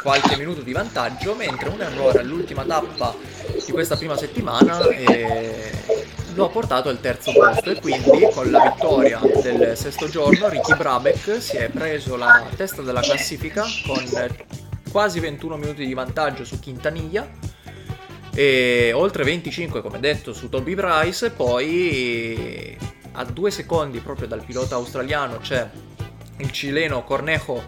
[0.00, 3.16] qualche minuto di vantaggio, mentre un errore all'ultima tappa
[3.66, 5.93] di questa prima settimana eh,
[6.34, 10.76] lo ha portato al terzo posto e quindi con la vittoria del sesto giorno Ricky
[10.76, 14.04] Brabeck si è preso la testa della classifica con
[14.90, 17.28] quasi 21 minuti di vantaggio su Quintanilla
[18.34, 21.26] e oltre 25 come detto su Toby Price.
[21.26, 22.76] E poi
[23.12, 25.68] a due secondi proprio dal pilota australiano c'è
[26.38, 27.62] il cileno Cornejo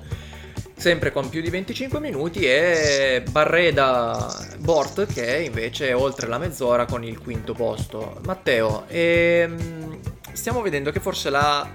[0.76, 6.84] sempre con più di 25 minuti e Barreda Bort che invece è oltre la mezz'ora
[6.84, 8.20] con il quinto posto.
[8.24, 9.98] Matteo, ehm,
[10.32, 11.68] stiamo vedendo che forse la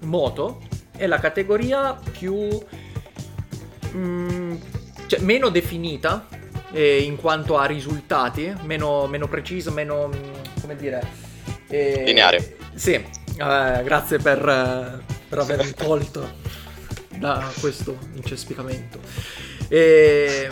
[0.00, 0.60] moto
[0.96, 2.48] è la categoria più...
[3.94, 4.56] Mm,
[5.06, 6.26] cioè, meno definita
[6.72, 10.08] eh, in quanto a risultati, meno, meno precisa, meno...
[10.08, 11.24] Mm, come dire...
[11.68, 12.56] Eh, Lineare.
[12.74, 13.04] Sì, eh,
[13.36, 16.46] grazie per, per avermi tolto
[17.18, 18.98] da questo incespicamento.
[19.68, 20.48] E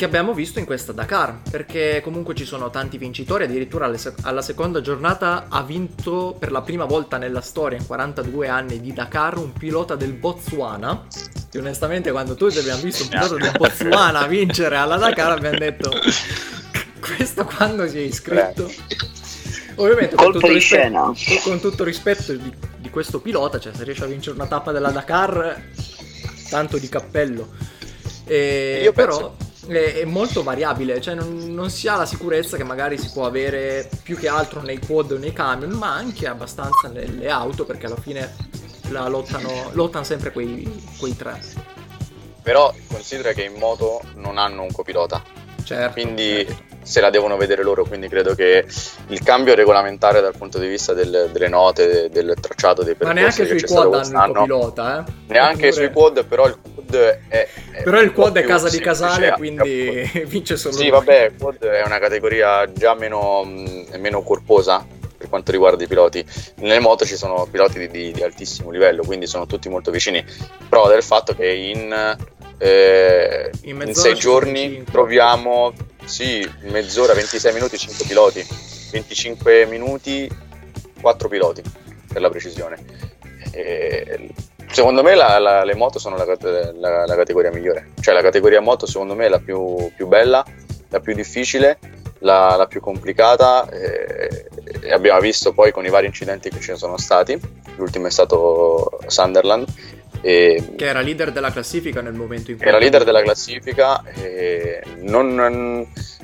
[0.00, 4.80] che abbiamo visto in questa Dakar, perché comunque ci sono tanti vincitori, addirittura alla seconda
[4.80, 9.52] giornata ha vinto per la prima volta nella storia, in 42 anni di Dakar, un
[9.52, 11.04] pilota del Botswana,
[11.50, 15.90] che onestamente quando tu abbiamo visto un pilota del Botswana vincere alla Dakar abbiamo detto,
[16.98, 18.72] questo quando si è iscritto?
[19.74, 22.50] Ovviamente con tutto, rispetto, con tutto rispetto di
[22.90, 25.62] di questo pilota, cioè se riesce a vincere una tappa della Dakar,
[26.50, 27.48] tanto di cappello.
[28.26, 29.34] E, però
[29.66, 33.26] è, è, molto variabile, cioè non, non, si ha la sicurezza che magari si può
[33.26, 37.86] avere più che altro nei quad o nei camion, ma anche abbastanza nelle auto, perché
[37.86, 38.34] alla fine
[38.90, 41.40] la lottano, lottano sempre quei, quei tre.
[42.42, 45.22] Però considera che in moto non hanno un copilota.
[45.64, 48.64] Certo, quindi certo se la devono vedere loro, quindi credo che
[49.08, 53.28] il cambio regolamentare dal punto di vista del, delle note, del tracciato dei percorsi Ma
[53.28, 55.12] neanche sui quad hanno il pilota, eh?
[55.28, 55.72] Neanche Oppure...
[55.72, 57.18] sui quad, però il quad è...
[57.28, 57.48] è
[57.84, 60.90] però il quad è casa di Casale, quindi vince solo Sì, lui.
[60.90, 64.84] vabbè, il quad è una categoria già meno, meno corposa,
[65.16, 66.24] per quanto riguarda i piloti.
[66.56, 70.24] Nelle moto ci sono piloti di, di, di, altissimo livello, quindi sono tutti molto vicini.
[70.68, 72.16] Prova del fatto che in,
[72.62, 75.72] eh, in, in sei giorni troviamo
[76.04, 78.46] sì, mezz'ora, 26 minuti, 5 piloti.
[78.92, 80.30] 25 minuti,
[81.00, 81.62] 4 piloti,
[82.12, 82.76] per la precisione.
[83.52, 84.28] E,
[84.70, 87.92] secondo me la, la, le moto sono la, la, la, categoria migliore.
[87.98, 90.44] Cioè la categoria moto secondo me è la più, più bella,
[90.90, 91.78] la più difficile,
[92.18, 93.70] la, più complicata.
[93.70, 94.48] E,
[94.82, 97.40] e abbiamo visto poi con i vari incidenti che ci sono stati.
[97.76, 99.66] L'ultimo è stato Sunderland
[100.22, 102.66] e che era leader della classifica nel momento in cui...
[102.66, 105.34] Era leader della classifica e non,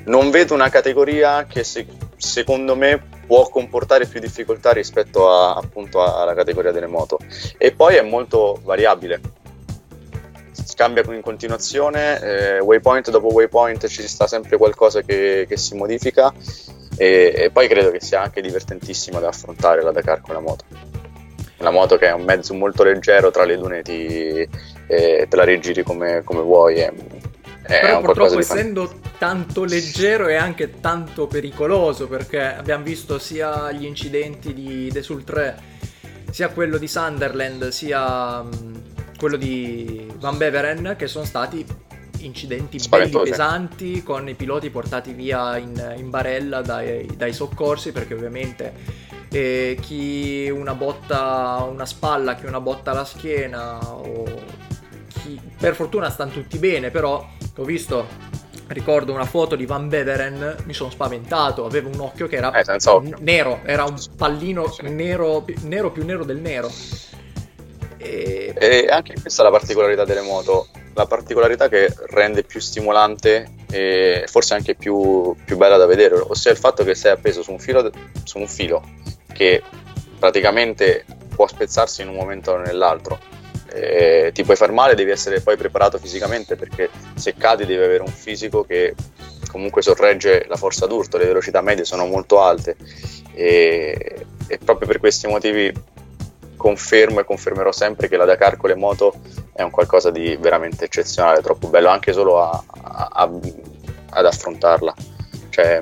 [0.05, 1.85] non, vedo una categoria che se,
[2.15, 7.17] secondo me può comportare più difficoltà rispetto a, appunto alla categoria delle moto.
[7.57, 9.19] E poi è molto variabile.
[10.75, 16.31] Cambia in continuazione, eh, waypoint dopo waypoint ci sta sempre qualcosa che, che si modifica
[16.95, 20.65] e, e poi credo che sia anche divertentissimo da affrontare la Dakar con la moto
[21.59, 24.47] una moto che è un mezzo molto leggero tra le dune ti,
[24.87, 26.91] eh, te la rigiri come, come vuoi è,
[27.63, 28.99] è però purtroppo essendo fan...
[29.17, 35.23] tanto leggero è anche tanto pericoloso perché abbiamo visto sia gli incidenti di The Sul
[35.23, 35.75] 3
[36.29, 38.81] sia quello di Sunderland sia um,
[39.17, 41.65] quello di Van Beveren che sono stati
[42.21, 48.13] incidenti belli pesanti con i piloti portati via in, in barella dai, dai, soccorsi perché
[48.13, 48.73] ovviamente
[49.29, 54.25] eh, chi una botta una spalla, chi una botta alla schiena o
[55.07, 58.35] chi, per fortuna stanno tutti bene però ho visto
[58.67, 63.13] ricordo una foto di Van Beveren, mi sono spaventato, aveva un occhio che era eh,
[63.19, 66.69] nero, era un pallino nero, nero più nero del nero.
[67.97, 68.53] E...
[68.55, 74.25] e anche questa è la particolarità delle moto, la particolarità che rende più stimolante e
[74.27, 77.59] forse anche più, più bella da vedere, ossia il fatto che sei appeso su un
[77.59, 77.91] filo,
[78.23, 78.81] su un filo
[79.31, 79.61] che
[80.17, 83.19] praticamente può spezzarsi in un momento o nell'altro.
[83.71, 88.01] Eh, ti puoi far male, devi essere poi preparato fisicamente perché se cadi devi avere
[88.01, 88.95] un fisico che
[89.51, 92.75] comunque sorregge la forza d'urto, le velocità medie sono molto alte.
[93.33, 95.71] E, e proprio per questi motivi
[96.57, 99.13] confermo e confermerò sempre che la Dakar con le moto
[99.53, 103.31] è un qualcosa di veramente eccezionale, troppo bello anche solo a, a, a,
[104.09, 104.93] ad affrontarla.
[105.49, 105.81] Cioè,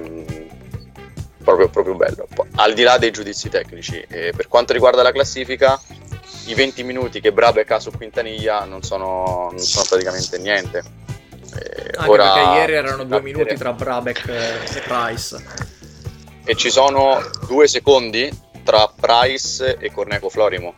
[1.43, 2.27] proprio, proprio bello.
[2.55, 5.79] Al di là dei giudizi tecnici, eh, per quanto riguarda la classifica,
[6.45, 10.83] i 20 minuti che Brabec ha su Quintaniglia non sono, non sono praticamente niente.
[11.57, 15.43] Eh, Anche ora, perché ieri erano due minuti tra Brabec e Price.
[16.43, 20.75] E ci sono due secondi tra Price e Corneco Florimo.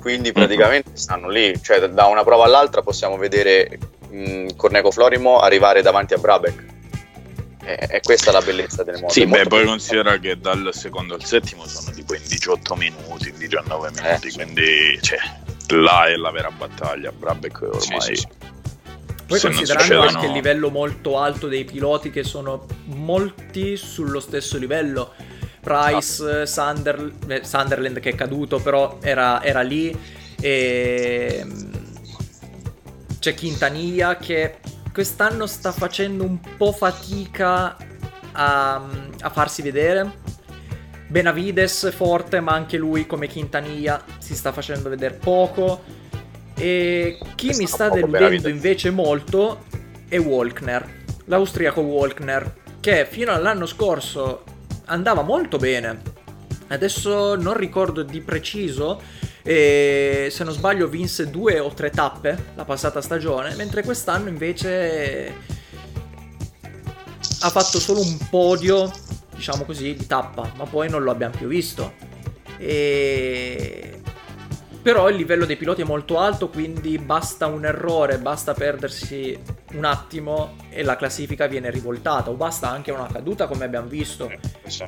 [0.00, 0.98] Quindi praticamente mm-hmm.
[0.98, 3.78] stanno lì, cioè da una prova all'altra possiamo vedere
[4.08, 6.74] mh, Corneco Florimo arrivare davanti a Brabec
[7.66, 9.12] è, questa la bellezza delle moto.
[9.12, 13.38] Sì, beh, poi considera che dal secondo al settimo sono tipo in 18 minuti, in
[13.38, 15.18] 19 eh, minuti, eh, quindi cioè,
[15.68, 17.10] là è la vera battaglia.
[17.10, 18.00] Brabec ormai.
[18.00, 18.26] Sì, sì,
[19.26, 25.12] Poi considerando anche il livello molto alto dei piloti che sono molti sullo stesso livello.
[25.66, 26.46] Price.
[26.46, 29.96] Sunder, eh, Sunderland che è caduto però era, era lì
[30.40, 31.70] e ehm,
[33.18, 34.58] c'è Quintanilla che
[34.92, 37.76] quest'anno sta facendo un po' fatica
[38.32, 38.74] a,
[39.20, 40.24] a farsi vedere.
[41.08, 45.82] Benavides forte, ma anche lui come Quintanilla si sta facendo vedere poco.
[46.54, 49.64] E chi mi sta deludendo invece molto
[50.08, 54.44] è Walkner, l'austriaco Walkner, che fino all'anno scorso
[54.86, 56.14] andava molto bene.
[56.68, 59.00] Adesso non ricordo di preciso,
[59.42, 65.32] e se non sbaglio vinse due o tre tappe la passata stagione, mentre quest'anno invece
[67.40, 68.90] ha fatto solo un podio,
[69.34, 71.92] diciamo così, di tappa, ma poi non lo abbiamo più visto.
[72.58, 73.95] E...
[74.86, 79.36] Però il livello dei piloti è molto alto, quindi basta un errore, basta perdersi
[79.72, 84.30] un attimo e la classifica viene rivoltata, o basta anche una caduta come abbiamo visto.
[84.64, 84.86] Sì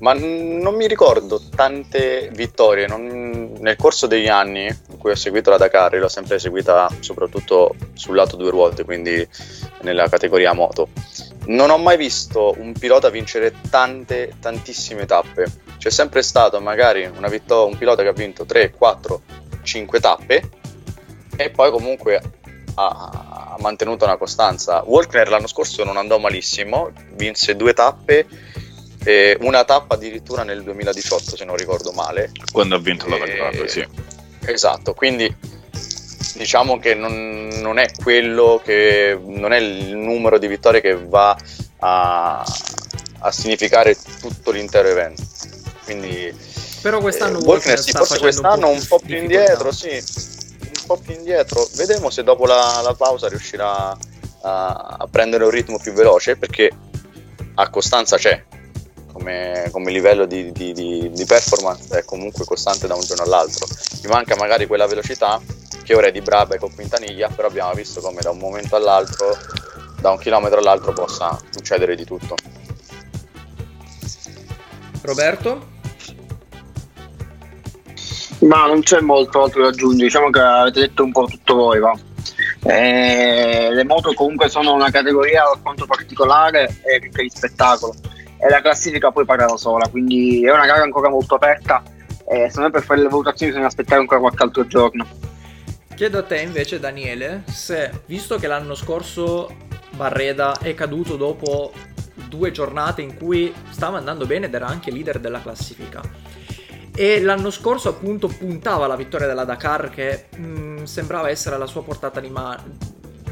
[0.00, 2.86] ma non mi ricordo tante vittorie.
[2.86, 3.54] Non...
[3.58, 8.14] Nel corso degli anni in cui ho seguito la Dakar, l'ho sempre seguita soprattutto sul
[8.14, 9.26] lato due ruote, quindi
[9.80, 10.88] nella categoria moto.
[11.48, 15.46] Non ho mai visto un pilota vincere tante, tantissime tappe.
[15.78, 19.22] C'è sempre stato magari vittor- un pilota che ha vinto 3, 4,
[19.62, 20.50] 5 tappe
[21.36, 22.20] e poi comunque
[22.74, 22.88] ha,
[23.54, 24.82] ha mantenuto una costanza.
[24.84, 28.26] Walkner l'anno scorso non andò malissimo, vinse due tappe
[29.04, 33.68] eh, una tappa addirittura nel 2018 se non ricordo male quando ha vinto la eh,
[33.68, 33.86] sì
[34.44, 35.34] esatto quindi
[36.38, 41.36] diciamo che non, non, è quello che non è il numero di vittorie che va
[41.80, 42.44] a,
[43.18, 45.22] a significare tutto l'intero evento.
[45.84, 46.32] Quindi
[46.80, 51.14] però quest'anno eh, Walker sì, forse quest'anno un po' più indietro sì un po' più
[51.14, 51.66] indietro.
[51.74, 53.96] Vedremo se dopo la, la pausa riuscirà a,
[54.98, 56.70] a prendere un ritmo più veloce perché
[57.54, 58.42] a Costanza c'è
[59.18, 63.66] come, come livello di, di, di, di, performance è comunque costante da un giorno all'altro.
[64.00, 65.40] Gli manca magari quella velocità
[65.82, 69.36] che ora è di Brabe con Quintaniglia, però abbiamo visto come da un momento all'altro,
[70.00, 72.36] da un chilometro all'altro possa succedere di tutto.
[75.02, 75.76] Roberto?
[78.40, 81.80] Ma non c'è molto altro da aggiungere, diciamo che avete detto un po' tutto voi,
[81.80, 81.98] va.
[82.62, 87.94] Eh, le moto comunque sono una categoria alquanto particolare e ricca di spettacolo
[88.38, 91.82] e la classifica poi parla da sola, quindi è una gara ancora molto aperta
[92.26, 95.06] e secondo me per fare le valutazioni bisogna aspettare ancora qualche altro giorno.
[95.94, 99.50] Chiedo a te invece Daniele se, visto che l'anno scorso
[99.90, 101.72] Barreda è caduto dopo
[102.28, 106.00] due giornate in cui stava andando bene ed era anche leader della classifica,
[106.94, 111.66] e l'anno scorso appunto puntava alla vittoria della Dakar che mh, mm, sembrava essere alla
[111.66, 112.60] sua portata di, ma-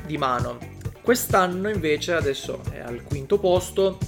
[0.04, 0.58] di mano.
[1.02, 3.98] Quest'anno invece adesso è al quinto posto,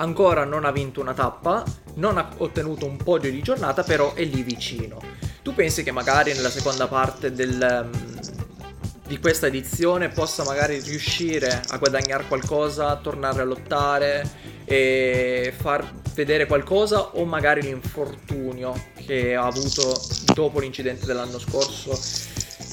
[0.00, 1.62] ancora non ha vinto una tappa,
[1.94, 4.98] non ha ottenuto un podio di giornata, però è lì vicino.
[5.42, 8.20] Tu pensi che magari nella seconda parte del, um,
[9.06, 14.28] di questa edizione possa magari riuscire a guadagnare qualcosa, tornare a lottare
[14.64, 20.00] e far vedere qualcosa o magari l'infortunio che ha avuto
[20.34, 21.98] dopo l'incidente dell'anno scorso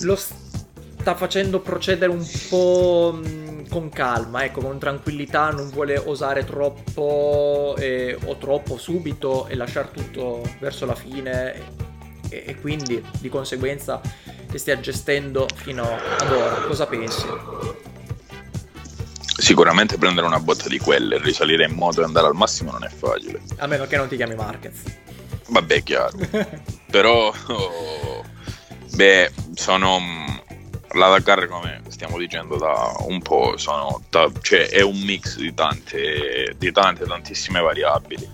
[0.01, 3.19] lo sta facendo procedere un po'
[3.69, 9.91] con calma, ecco, con tranquillità, non vuole osare troppo eh, o troppo subito e lasciare
[9.91, 11.53] tutto verso la fine
[12.29, 14.01] e, e quindi di conseguenza
[14.49, 16.61] che stia gestendo fino ad ora.
[16.67, 17.25] Cosa pensi?
[19.37, 22.89] Sicuramente prendere una botta di quelle, risalire in moto e andare al massimo non è
[22.89, 23.41] facile.
[23.57, 24.81] A meno che non ti chiami Marquez.
[25.49, 26.17] Vabbè, chiaro.
[26.89, 28.23] Però, oh,
[28.95, 29.99] beh, sono
[30.93, 34.01] la Dakar come stiamo dicendo da un po' sono,
[34.41, 38.29] cioè, è un mix di tante, di tante tantissime variabili.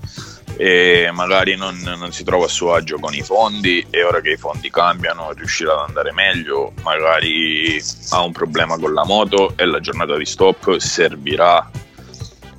[0.55, 4.31] E magari non, non, si trova a suo agio con i fondi e ora che
[4.31, 7.81] i fondi cambiano riuscirà ad andare meglio, magari
[8.11, 11.71] ha un problema con la moto e la giornata di stop servirà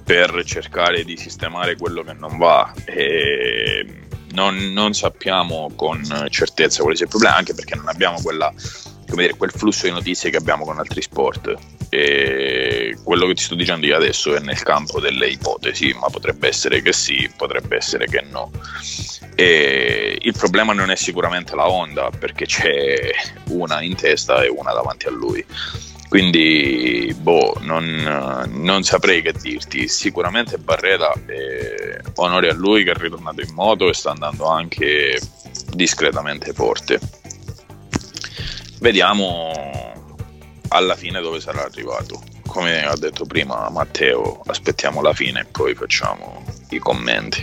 [0.04, 2.72] per cercare di sistemare quello che non va.
[2.84, 8.52] E non, non sappiamo con certezza quale sia il problema anche perché non abbiamo quella,
[9.22, 11.54] dire, quel flusso di notizie che abbiamo con altri sport
[11.88, 16.48] e quello che ti sto dicendo io adesso è nel campo delle ipotesi, ma potrebbe
[16.48, 18.50] essere che sì, potrebbe essere che no.
[19.36, 23.12] E il problema non è sicuramente la Honda, perché c'è
[23.50, 25.44] una in testa e una davanti a lui.
[26.08, 29.88] Quindi, boh, non, non saprei che dirti.
[29.88, 35.18] Sicuramente Barreta, eh, onore a lui che è ritornato in moto e sta andando anche
[35.72, 37.00] discretamente forte.
[38.84, 39.50] Vediamo
[40.68, 42.22] alla fine dove sarà arrivato.
[42.46, 47.42] Come ha detto prima Matteo, aspettiamo la fine e poi facciamo i commenti.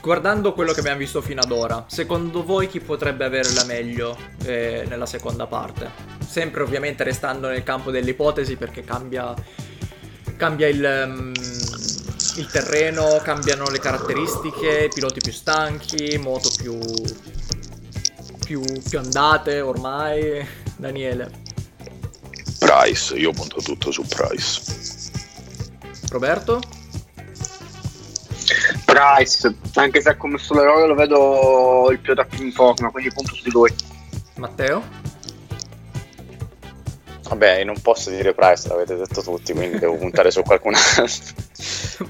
[0.00, 4.16] Guardando quello che abbiamo visto fino ad ora, secondo voi chi potrebbe avere la meglio
[4.44, 5.90] eh, nella seconda parte?
[6.26, 9.34] Sempre ovviamente restando nel campo delle ipotesi perché cambia,
[10.38, 11.32] cambia il, um,
[12.38, 16.78] il terreno, cambiano le caratteristiche, piloti più stanchi, moto più,
[18.52, 20.46] più, più andate ormai.
[20.76, 21.30] Daniele.
[22.58, 24.60] Price, io punto tutto su Price.
[26.10, 26.60] Roberto?
[28.84, 33.34] Price, anche se ha commesso l'errore lo vedo il pilota più in forma, quindi punto
[33.34, 33.74] su di lui.
[34.36, 35.00] Matteo?
[37.28, 41.34] Vabbè, non posso dire Price, l'avete detto tutti, quindi devo puntare su qualcun altro.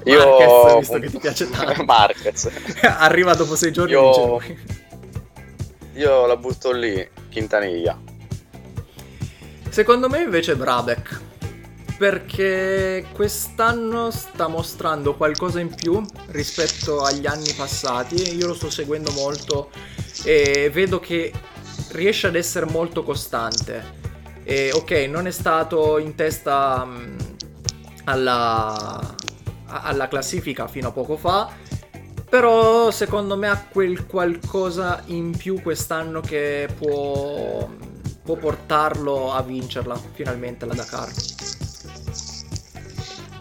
[0.05, 1.85] Io Marquez, visto che ti piace tanto.
[1.87, 2.51] Marquez.
[2.83, 4.41] Arriva dopo sei giorni io...
[5.95, 7.99] Io la butto lì, Quintaniglia.
[9.69, 11.21] Secondo me invece Brabec.
[11.99, 18.37] Perché quest'anno sta mostrando qualcosa in più rispetto agli anni passati.
[18.37, 19.71] Io lo sto seguendo molto
[20.25, 21.33] e vedo che
[21.91, 24.01] riesce ad essere molto costante.
[24.45, 27.17] E, ok, non è stato in testa um,
[28.05, 29.15] alla,
[29.67, 31.53] alla classifica fino a poco fa,
[32.33, 37.69] però secondo me ha quel qualcosa in più quest'anno che può
[38.23, 41.13] può portarlo a vincerla finalmente la Dakar.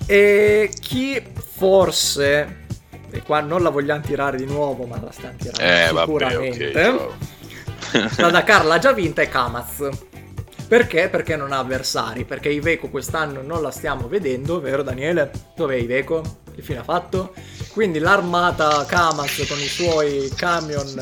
[0.05, 1.23] E chi
[1.55, 2.65] forse,
[3.09, 6.71] e qua non la vogliamo tirare di nuovo, ma la stiamo tirando eh, sicuramente.
[6.73, 6.93] Vabbè,
[7.91, 9.87] okay, la Dakar l'ha già vinta è Kamaz.
[10.67, 11.07] Perché?
[11.07, 15.31] Perché non ha avversari, perché Iveco quest'anno non la stiamo vedendo, vero Daniele?
[15.55, 16.39] Dov'è Iveco?
[16.53, 17.33] Che fine ha fatto?
[17.73, 20.93] Quindi l'armata Kamaz con i suoi camion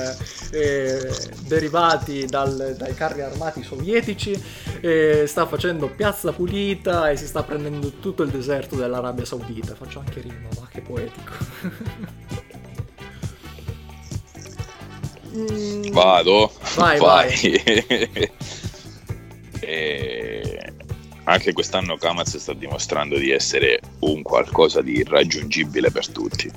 [0.52, 1.12] eh,
[1.48, 4.40] derivati dal, dai carri armati sovietici
[4.82, 9.74] eh, sta facendo piazza pulita e si sta prendendo tutto il deserto dell'Arabia Saudita.
[9.76, 11.34] Faccio anche rima, va che poetico.
[15.36, 15.92] mm.
[15.92, 16.52] Vado.
[16.76, 17.64] Vai, vai.
[17.66, 18.32] vai.
[19.60, 20.49] e
[21.30, 26.52] anche quest'anno Kamaz sta dimostrando di essere un qualcosa di irraggiungibile per tutti.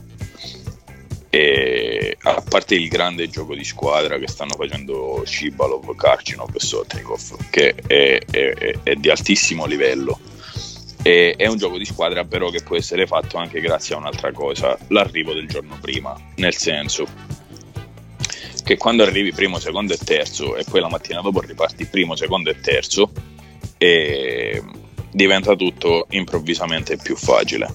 [1.28, 7.50] E a parte il grande gioco di squadra che stanno facendo Shibalov, Karchinov e Sotnikov,
[7.50, 10.18] che è, è, è di altissimo livello.
[11.02, 14.32] E, è un gioco di squadra però che può essere fatto anche grazie a un'altra
[14.32, 17.06] cosa, l'arrivo del giorno prima, nel senso
[18.64, 22.48] che quando arrivi primo, secondo e terzo e poi la mattina dopo riparti primo, secondo
[22.48, 23.10] e terzo,
[23.82, 24.62] e
[25.10, 27.68] diventa tutto improvvisamente più facile.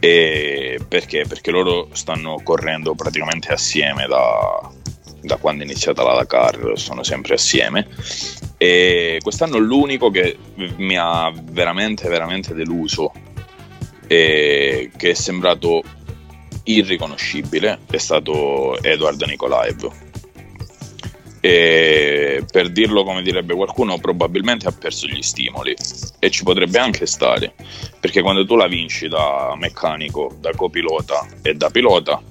[0.00, 1.26] E perché?
[1.28, 4.72] Perché loro stanno correndo praticamente assieme da,
[5.20, 7.88] da quando è iniziata la Dakar, sono sempre assieme.
[8.56, 10.34] E quest'anno l'unico che
[10.76, 13.12] mi ha veramente, veramente deluso
[14.06, 15.82] e che è sembrato
[16.64, 20.11] irriconoscibile è stato Edward Nikolaev.
[21.44, 25.74] E per dirlo come direbbe qualcuno, probabilmente ha perso gli stimoli
[26.20, 27.52] e ci potrebbe anche stare,
[27.98, 32.22] perché quando tu la vinci da meccanico, da copilota e da pilota,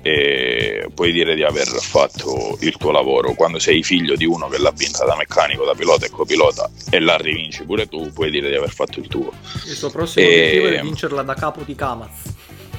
[0.00, 3.34] e puoi dire di aver fatto il tuo lavoro.
[3.34, 7.00] Quando sei figlio di uno che l'ha vinta da meccanico, da pilota e copilota e
[7.00, 9.30] la rivinci pure tu, puoi dire di aver fatto il tuo.
[9.66, 10.30] Il suo prossimo e...
[10.30, 12.22] obiettivo è vincerla da capo di Kamaz.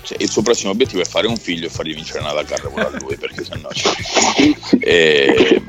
[0.04, 2.98] Cioè, il suo prossimo obiettivo è fare un figlio e fargli vincere una Dakar a
[3.00, 3.90] lui, perché sennò c'è.
[4.80, 5.64] E...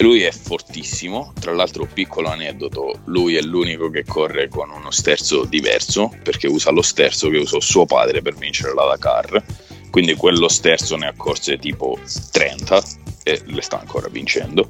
[0.00, 5.44] Lui è fortissimo, tra l'altro piccolo aneddoto, lui è l'unico che corre con uno sterzo
[5.44, 9.42] diverso perché usa lo sterzo che usò suo padre per vincere la Dakar,
[9.90, 11.98] quindi quello sterzo ne ha corse tipo
[12.30, 12.82] 30
[13.24, 14.68] e le sta ancora vincendo.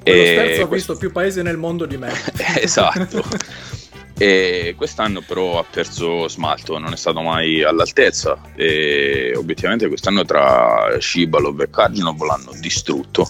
[0.00, 2.12] Quello e sterzo ha visto più paesi nel mondo di me.
[2.60, 3.24] esatto.
[4.18, 8.40] E quest'anno però ha perso smalto, non è stato mai all'altezza.
[8.56, 13.28] E obiettivamente quest'anno tra Shibalov e Karginov l'hanno distrutto.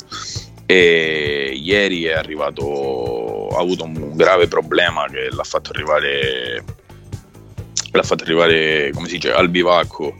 [0.64, 6.62] E ieri è arrivato ha avuto un grave problema che l'ha fatto arrivare
[7.90, 10.14] l'ha fatto arrivare come si dice al bivacco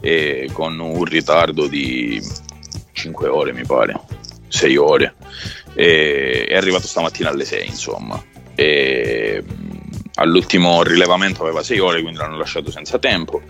[0.00, 2.20] e con un ritardo di
[2.92, 3.94] 5 ore mi pare
[4.48, 5.14] 6 ore.
[5.74, 8.22] E è arrivato stamattina alle 6 insomma.
[8.54, 9.42] E
[10.14, 13.42] all'ultimo rilevamento aveva 6 ore quindi l'hanno lasciato senza tempo.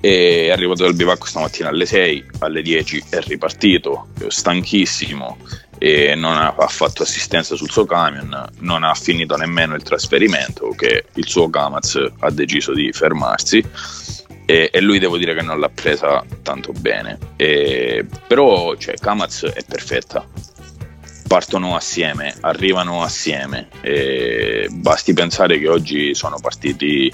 [0.00, 5.36] E è arrivato dal bivacco stamattina alle 6 alle 10 è ripartito stanchissimo
[5.82, 10.74] e non ha, ha, fatto assistenza sul suo camion, non ha finito nemmeno il trasferimento
[10.76, 13.64] che il suo Kamaz ha deciso di fermarsi.
[14.44, 19.44] E, e lui devo dire che non l'ha presa tanto bene, e, però cioè, Kamaz
[19.44, 20.26] è perfetta,
[21.30, 27.08] partono assieme, arrivano assieme e basti pensare che oggi sono partiti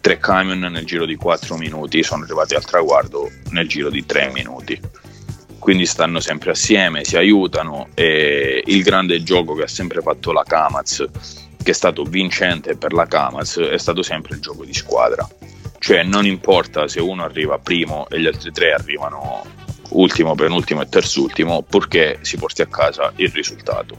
[0.00, 4.30] tre camion nel giro di 4 minuti, sono arrivati al traguardo nel giro di 3
[4.30, 4.80] minuti
[5.58, 10.44] quindi stanno sempre assieme, si aiutano e il grande gioco che ha sempre fatto la
[10.44, 11.04] Kamaz,
[11.60, 15.28] che è stato vincente per la Kamaz, è stato sempre il gioco di squadra.
[15.78, 19.44] Cioè non importa se uno arriva primo e gli altri tre arrivano
[19.90, 23.96] ultimo, penultimo e terzultimo, purché si porti a casa il risultato.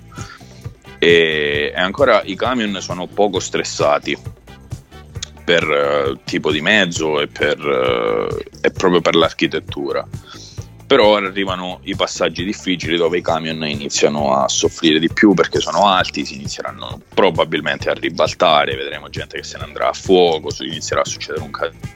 [0.97, 4.17] E, ancora i camion sono poco stressati
[5.43, 10.07] per uh, tipo di mezzo e, per, uh, e proprio per l'architettura
[10.89, 15.85] però arrivano i passaggi difficili dove i camion iniziano a soffrire di più perché sono
[15.85, 21.01] alti, si inizieranno probabilmente a ribaltare, vedremo gente che se ne andrà a fuoco, inizierà
[21.01, 21.51] a succedere un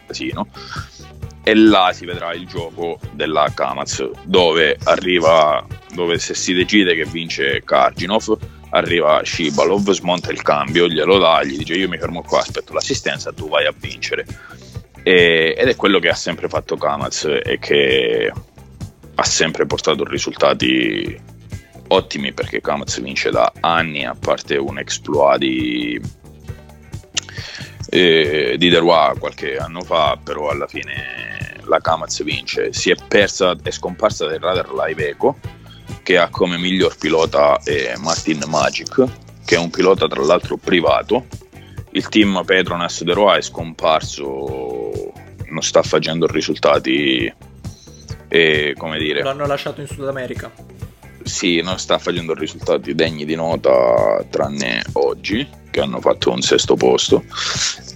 [0.06, 0.48] casino
[1.44, 7.06] e là si vedrà il gioco della Kamaz dove arriva dove se si decide che
[7.06, 8.38] vince Karginov
[8.74, 13.32] arriva Shibalov, smonta il cambio, glielo dà, gli dice io mi fermo qua, aspetto l'assistenza,
[13.32, 14.26] tu vai a vincere.
[15.04, 18.34] E, ed è quello che ha sempre fatto Kamaz e che
[19.16, 21.20] ha sempre portato risultati
[21.90, 26.02] ottimi perché Kamaz vince da anni, a parte un exploit di,
[27.94, 32.74] eh, di Deroy qualche anno fa, però alla fine la Kamaz vince.
[32.74, 35.38] Si è persa, è scomparsa dal radar Live Eco,
[36.02, 39.04] che ha come miglior pilota eh, Martin Magic,
[39.46, 41.28] che è un pilota tra l'altro privato.
[41.92, 45.12] Il team Petronas Deroy è scomparso,
[45.50, 47.32] non sta facendo risultati
[48.28, 49.22] e come dire...
[49.22, 50.52] L'hanno lasciato in Sud America.
[51.24, 56.76] Sì, non sta facendo risultati degni di nota tranne oggi, che hanno fatto un sesto
[56.76, 57.24] posto.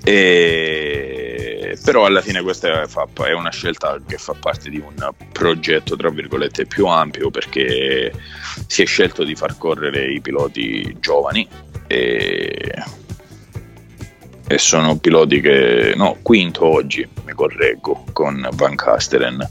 [0.04, 1.78] E...
[1.84, 4.96] Però alla fine questa è una scelta che fa parte di un
[5.32, 8.12] progetto, tra virgolette, più ampio perché
[8.66, 11.48] si è scelto di far correre i piloti giovani
[11.88, 12.74] e
[14.48, 19.48] e sono piloti che no, quinto oggi mi correggo con Van Casteren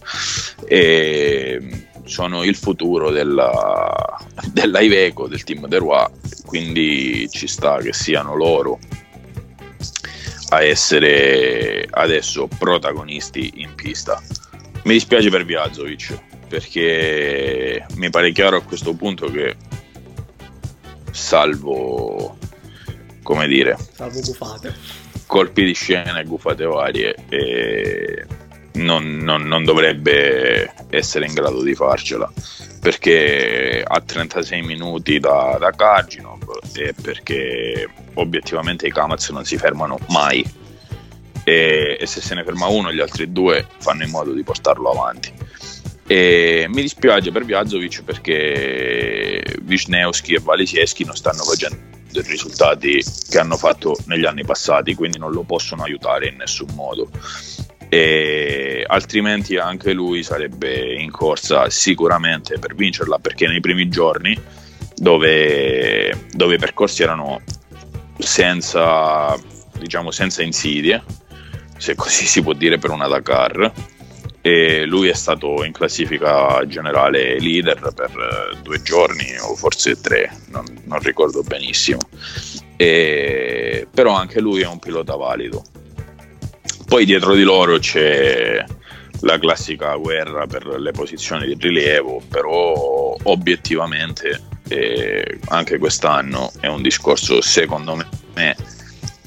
[0.66, 4.16] e sono il futuro della,
[4.52, 6.06] della Iveco del team De Roy
[6.46, 8.78] quindi ci sta che siano loro
[10.50, 14.22] a essere adesso protagonisti in pista.
[14.84, 19.56] Mi dispiace per Viazovic perché mi pare chiaro a questo punto che
[21.10, 22.38] salvo
[23.22, 24.74] come dire, salvo gufate,
[25.26, 28.24] colpi di scena e gufate varie, e
[28.76, 32.30] non, non, non, dovrebbe essere in grado di farcela
[32.80, 39.98] perché ha 36 minuti da, da Kaginov e perché obiettivamente i Kamaz non si fermano
[40.08, 40.44] mai
[41.44, 44.90] e, e, se se ne ferma uno gli altri due fanno in modo di portarlo
[44.90, 45.32] avanti
[46.06, 53.38] e mi dispiace per Viazovic perché Wisniewski e Valisieschi non stanno facendo i risultati che
[53.38, 57.10] hanno fatto negli anni passati, quindi non lo possono aiutare in nessun modo.
[57.88, 64.38] E altrimenti anche lui sarebbe in corsa sicuramente per vincerla perché nei primi giorni
[64.94, 67.40] dove, dove i percorsi erano
[68.18, 69.38] senza,
[69.78, 71.02] diciamo, senza insidie,
[71.76, 73.72] se così si può dire per una Dakar,
[74.40, 80.64] e lui è stato in classifica generale leader per due giorni o forse tre, non,
[80.84, 81.98] non ricordo benissimo.
[82.76, 85.64] E, però anche lui è un pilota valido.
[86.86, 88.64] Poi dietro di loro c'è
[89.20, 96.82] la classica guerra per le posizioni di rilievo, però obiettivamente eh, anche quest'anno è un
[96.82, 97.96] discorso secondo
[98.34, 98.56] me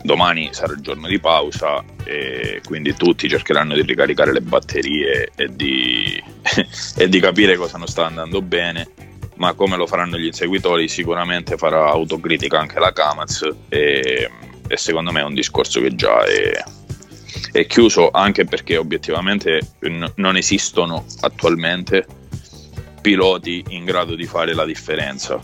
[0.01, 5.47] domani sarà il giorno di pausa e quindi tutti cercheranno di ricaricare le batterie e
[5.53, 6.21] di,
[6.97, 8.87] e di capire cosa non sta andando bene
[9.35, 14.29] ma come lo faranno gli inseguitori sicuramente farà autocritica anche la Kamaz e,
[14.67, 16.63] e secondo me è un discorso che già è,
[17.51, 22.05] è chiuso anche perché obiettivamente n- non esistono attualmente
[23.01, 25.39] piloti in grado di fare la differenza.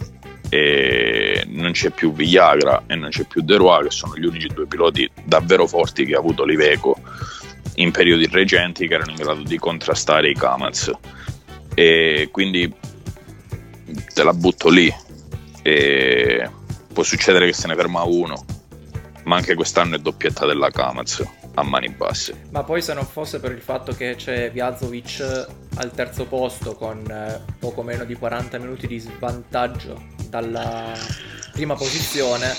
[0.50, 4.48] E non c'è più Villagra e non c'è più De Roy che sono gli unici
[4.48, 6.98] due piloti davvero forti che ha avuto l'Iveco
[7.76, 10.92] in periodi recenti che erano in grado di contrastare i Kamaz.
[11.74, 12.72] E quindi
[14.14, 14.94] te la butto lì.
[15.64, 16.50] E
[16.94, 18.46] può succedere che se ne ferma uno
[19.24, 21.24] ma anche quest'anno è doppietta della Kamaz
[21.56, 22.44] a mani basse.
[22.52, 27.04] Ma poi se non fosse per il fatto che c'è Vyazovic al terzo posto con
[27.10, 30.94] eh, poco meno di 40 minuti di svantaggio dalla
[31.52, 32.54] prima posizione,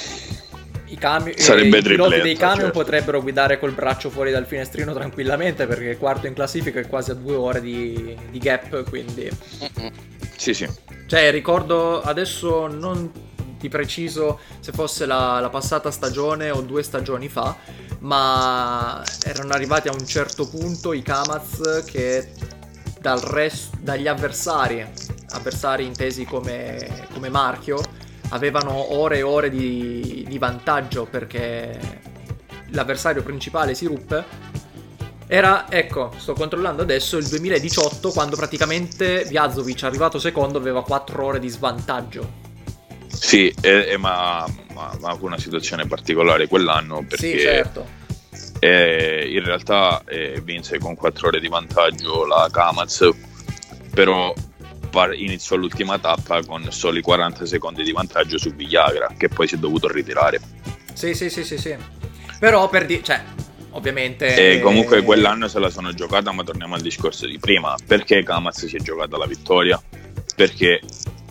[0.86, 2.78] i, cami- Sarebbe i piloti dei camion certo.
[2.78, 7.10] potrebbero guidare col braccio fuori dal finestrino tranquillamente perché il quarto in classifica è quasi
[7.10, 9.28] a due ore di, di gap, quindi...
[10.36, 10.68] Sì, sì.
[11.06, 13.10] Cioè, ricordo adesso non
[13.58, 17.56] di preciso se fosse la, la passata stagione o due stagioni fa,
[18.06, 22.30] ma erano arrivati a un certo punto i Kamaz che
[23.00, 24.84] dal rest- dagli avversari,
[25.30, 27.80] avversari intesi come, come marchio,
[28.30, 31.78] avevano ore e ore di, di vantaggio perché
[32.70, 34.24] l'avversario principale si ruppe.
[35.28, 41.38] Era, ecco, sto controllando adesso il 2018 quando praticamente Vyazovic arrivato secondo aveva 4 ore
[41.40, 42.44] di svantaggio.
[43.08, 47.95] Sì, eh, eh, ma, ma, ma una situazione particolare quell'anno perché Sì, certo.
[48.66, 53.08] Eh, in realtà eh, vinse con 4 ore di vantaggio la Kamaz,
[53.92, 54.34] però
[55.14, 59.58] iniziò l'ultima tappa con soli 40 secondi di vantaggio su Villagra, che poi si è
[59.58, 60.40] dovuto ritirare.
[60.94, 61.76] Sì, sì, sì, sì, sì.
[62.38, 63.22] Però per dire, cioè,
[63.70, 64.54] ovviamente...
[64.54, 67.74] E comunque quell'anno se la sono giocata, ma torniamo al discorso di prima.
[67.86, 69.80] Perché Kamaz si è giocata la vittoria?
[70.34, 70.80] Perché,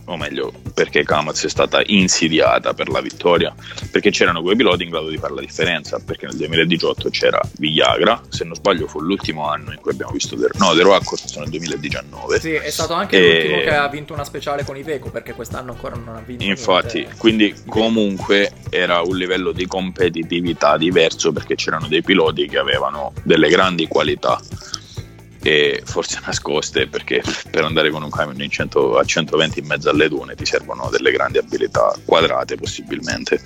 [0.05, 3.53] o meglio, perché Kamaz è stata insidiata per la vittoria?
[3.91, 5.99] Perché c'erano quei piloti in grado di fare la differenza.
[6.03, 10.35] Perché nel 2018 c'era Villagra, se non sbaglio fu l'ultimo anno in cui abbiamo visto...
[10.35, 12.39] De- no, De Roacco sono nel 2019.
[12.39, 15.71] Sì, è stato anche E- l'ultimo che ha vinto una speciale con Iveco perché quest'anno
[15.71, 16.43] ancora non ha vinto.
[16.43, 17.15] Infatti, niente.
[17.17, 23.49] quindi comunque era un livello di competitività diverso perché c'erano dei piloti che avevano delle
[23.49, 24.39] grandi qualità
[25.45, 27.21] e forse nascoste perché
[27.51, 30.89] per andare con un camion in 100 a 120 in mezzo alle dune ti servono
[30.89, 33.39] delle grandi abilità quadrate possibilmente.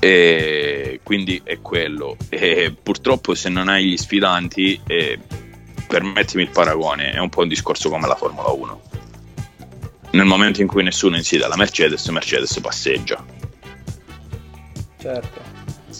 [0.00, 2.16] E quindi è quello.
[2.28, 5.18] E purtroppo se non hai gli sfidanti eh,
[5.86, 8.82] permettimi il paragone è un po' un discorso come la Formula 1
[10.10, 13.24] nel momento in cui nessuno insidia la Mercedes Mercedes passeggia.
[15.00, 15.40] Certo.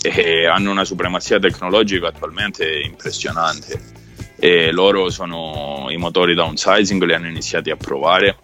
[0.02, 3.97] e hanno una supremazia tecnologica attualmente impressionante
[4.40, 8.38] e loro sono i motori downsizing li hanno iniziati a provare.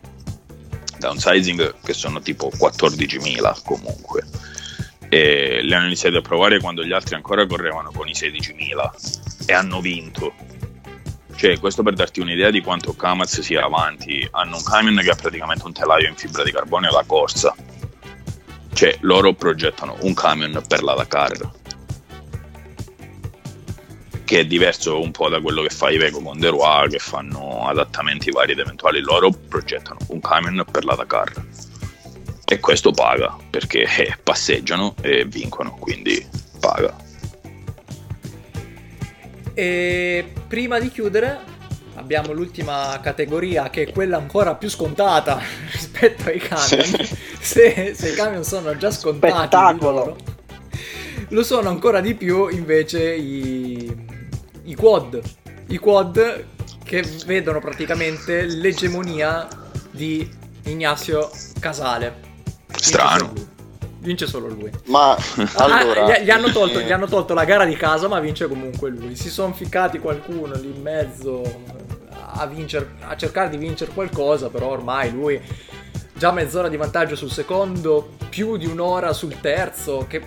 [0.99, 4.27] Downsizing che sono tipo 14.000 comunque.
[5.09, 9.53] E li hanno iniziati a provare quando gli altri ancora correvano con i 16.000 e
[9.53, 10.33] hanno vinto.
[11.37, 14.27] Cioè questo per darti un'idea di quanto Kamaz sia avanti.
[14.33, 17.55] Hanno un camion che ha praticamente un telaio in fibra di carbonio da corsa.
[18.73, 21.63] Cioè loro progettano un camion per la Dakar
[24.35, 27.69] che è diverso un po' da quello che fa Iveco con De Roy che fanno
[27.69, 31.31] adattamenti vari ed eventuali loro progettano un camion per la Dakar
[32.45, 36.27] e questo paga perché eh, passeggiano e vincono quindi
[36.59, 36.97] paga
[39.55, 41.39] E prima di chiudere
[41.95, 45.39] abbiamo l'ultima categoria che è quella ancora più scontata
[45.71, 47.07] rispetto ai camion.
[47.45, 49.93] Se, se i camion sono già scontati, Spettacolo.
[49.93, 50.17] loro,
[51.29, 54.04] lo sono ancora di più invece i,
[54.65, 55.21] i quad.
[55.69, 56.45] I quad
[56.85, 59.49] che vedono praticamente l'egemonia
[59.91, 60.29] di
[60.65, 62.33] Ignazio Casale.
[62.71, 63.33] strano
[63.99, 64.71] vince solo lui.
[64.87, 65.17] Ma
[65.55, 66.19] Ah, allora...
[66.19, 68.91] gli, gli hanno tolto, eh, gli hanno tolto la gara di casa, ma vince comunque
[68.91, 69.17] lui.
[69.17, 71.43] Si sono ficcati qualcuno lì in mezzo
[72.11, 75.41] a, vincer- a cercare di vincere qualcosa, però ormai lui
[76.13, 80.21] già mezz'ora di vantaggio sul secondo, più di un'ora sul terzo, che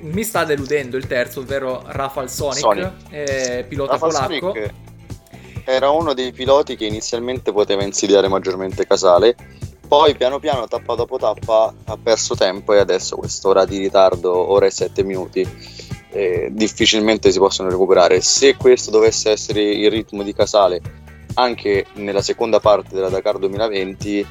[0.00, 2.92] mi sta deludendo il terzo, ovvero Rafal Sonic, Sonic.
[3.10, 4.52] eh, pilota Rafa polacco.
[4.52, 4.74] Sonic
[5.68, 9.34] era uno dei piloti che inizialmente poteva insidiare maggiormente Casale,
[9.86, 14.66] poi piano piano, tappa dopo tappa, ha perso tempo e adesso quest'ora di ritardo, ora
[14.66, 15.46] e sette minuti,
[16.10, 18.20] eh, difficilmente si possono recuperare.
[18.20, 20.80] Se questo dovesse essere il ritmo di Casale
[21.34, 24.26] anche nella seconda parte della Dakar 2020,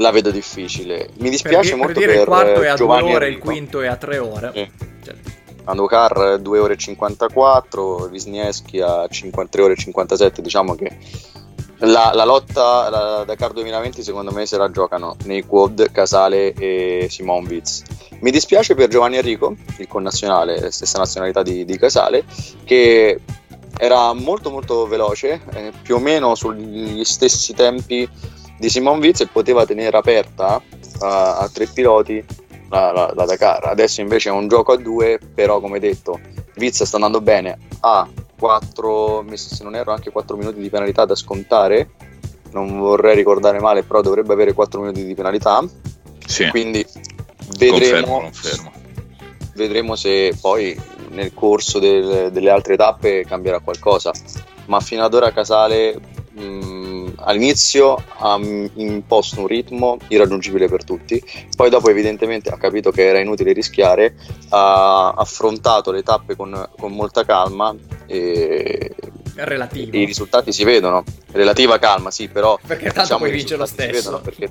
[0.00, 1.10] la vedo difficile.
[1.18, 3.32] Mi dispiace per, molto per per, dire il quarto è a Giovanni due ore, il
[3.32, 3.50] Enrico.
[3.50, 4.50] quinto è a tre ore.
[4.54, 4.70] Sì.
[5.04, 5.14] Cioè,
[5.64, 10.96] Andocar 2 ore e 54, Wisniewski a 53 ore e 57, diciamo che
[11.80, 17.06] la, la lotta la Dakar 2020 secondo me se la giocano nei quad Casale e
[17.08, 17.82] Simon Witz.
[18.20, 22.24] Mi dispiace per Giovanni Enrico, il connazionale, stessa nazionalità di, di Casale,
[22.64, 23.20] che
[23.78, 28.08] era molto molto veloce, eh, più o meno sugli stessi tempi
[28.60, 30.62] di Simon Witz e poteva tenere aperta
[31.00, 32.22] a, a tre piloti
[32.68, 33.64] la, la- la Dakar.
[33.64, 36.20] Adesso invece è un gioco a due, però come detto,
[36.56, 38.06] Witz sta andando bene, ha
[38.38, 41.90] 4, se non erro anche 4 minuti di penalità da scontare,
[42.52, 45.64] non vorrei ricordare male, però dovrebbe avere 4 minuti di penalità,
[46.26, 48.72] Sì, quindi confermo, vedremo, confermo.
[49.54, 50.78] vedremo se poi
[51.10, 54.12] nel corso del- delle altre tappe cambierà qualcosa.
[54.66, 55.98] Ma fino ad ora Casale
[56.32, 61.22] mh, all'inizio ha mh, imposto un ritmo irraggiungibile per tutti,
[61.56, 64.14] poi dopo evidentemente ha capito che era inutile rischiare,
[64.50, 67.74] ha affrontato le tappe con, con molta calma
[68.06, 68.94] e
[69.34, 69.96] è relativo.
[69.96, 71.04] i risultati si vedono.
[71.32, 73.90] Relativa calma, sì, però Perché tanto diciamo, poi i vince lo stesso.
[73.90, 74.50] vedono, perché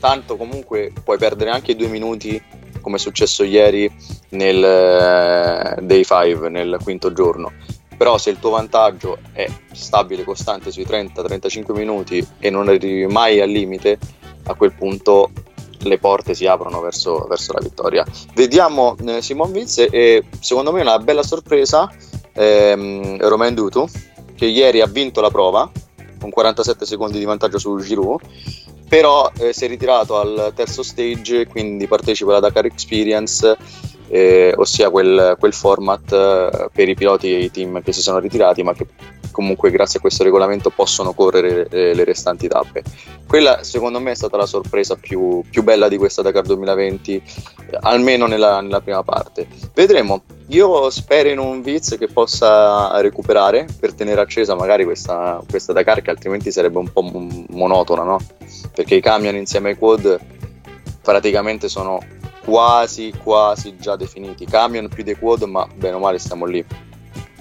[0.00, 2.42] tanto comunque puoi perdere anche due minuti
[2.80, 3.90] come è successo ieri
[4.30, 7.52] nel eh, day 5 nel quinto giorno
[7.96, 13.40] però se il tuo vantaggio è stabile costante sui 30-35 minuti e non arrivi mai
[13.40, 13.98] al limite
[14.44, 15.30] a quel punto
[15.84, 18.04] le porte si aprono verso, verso la vittoria.
[18.34, 21.90] Vediamo eh, Simon Witz e secondo me una bella sorpresa
[22.32, 23.86] ehm, Romain Dutu
[24.34, 25.70] che ieri ha vinto la prova
[26.18, 28.20] con 47 secondi di vantaggio su Giroud
[28.88, 33.56] però eh, si è ritirato al terzo stage quindi partecipa alla Dakar Experience
[34.08, 38.18] eh, ossia quel, quel format eh, per i piloti e i team che si sono
[38.18, 38.86] ritirati ma che
[39.34, 42.82] comunque grazie a questo regolamento possono correre eh, le restanti tappe.
[43.26, 47.78] Quella secondo me è stata la sorpresa più, più bella di questa Dakar 2020 eh,
[47.80, 49.48] almeno nella, nella prima parte.
[49.74, 50.22] Vedremo.
[50.48, 56.02] Io spero in un Viz che possa recuperare per tenere accesa magari questa, questa Dakar
[56.02, 58.18] che altrimenti sarebbe un po' mon- monotona no?
[58.74, 60.20] perché i camion insieme ai quad
[61.00, 61.98] praticamente sono
[62.44, 64.44] quasi quasi già definiti.
[64.44, 66.64] Camion più dei quad ma bene o male stiamo lì.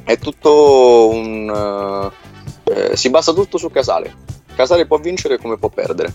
[0.04, 2.12] È tutto un
[2.66, 4.16] eh, eh, si basa tutto su Casale.
[4.56, 6.14] Casale può vincere come può perdere.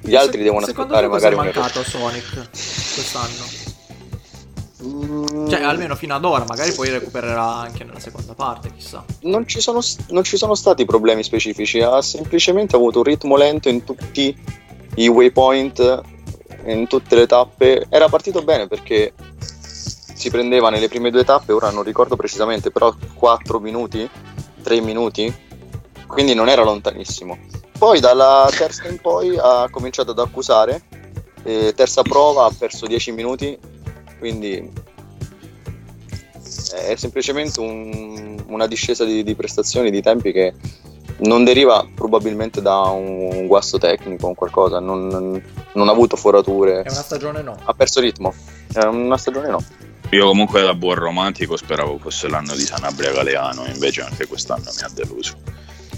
[0.00, 3.68] Gli altri Se- devono aspettare magari è un mancato Sonic quest'anno?
[4.82, 9.04] Mm, Cioè, almeno fino ad ora, magari poi recupererà anche nella seconda parte, chissà.
[9.22, 13.68] non ci, sono, non ci sono stati problemi specifici, ha semplicemente avuto un ritmo lento
[13.68, 14.34] in tutti
[14.94, 16.00] i waypoint,
[16.66, 17.86] in tutte le tappe.
[17.88, 19.12] Era partito bene perché
[20.14, 24.08] si prendeva nelle prime due tappe, ora non ricordo precisamente, però 4 minuti,
[24.62, 25.34] 3 minuti,
[26.06, 27.38] quindi non era lontanissimo.
[27.78, 30.82] Poi dalla terza in poi ha cominciato ad accusare,
[31.42, 33.58] terza prova ha perso 10 minuti,
[34.18, 34.70] quindi
[36.74, 40.52] è semplicemente un- una discesa di, di prestazioni, di tempi che
[41.20, 45.42] non deriva probabilmente da un, guasto tecnico o qualcosa, non,
[45.72, 47.56] non ha avuto forature, È una stagione no.
[47.62, 48.34] ha perso ritmo.
[48.72, 49.62] È una stagione no.
[50.10, 54.82] Io comunque da buon romantico speravo fosse l'anno di Sanabria Galeano, invece anche quest'anno mi
[54.82, 55.36] ha deluso.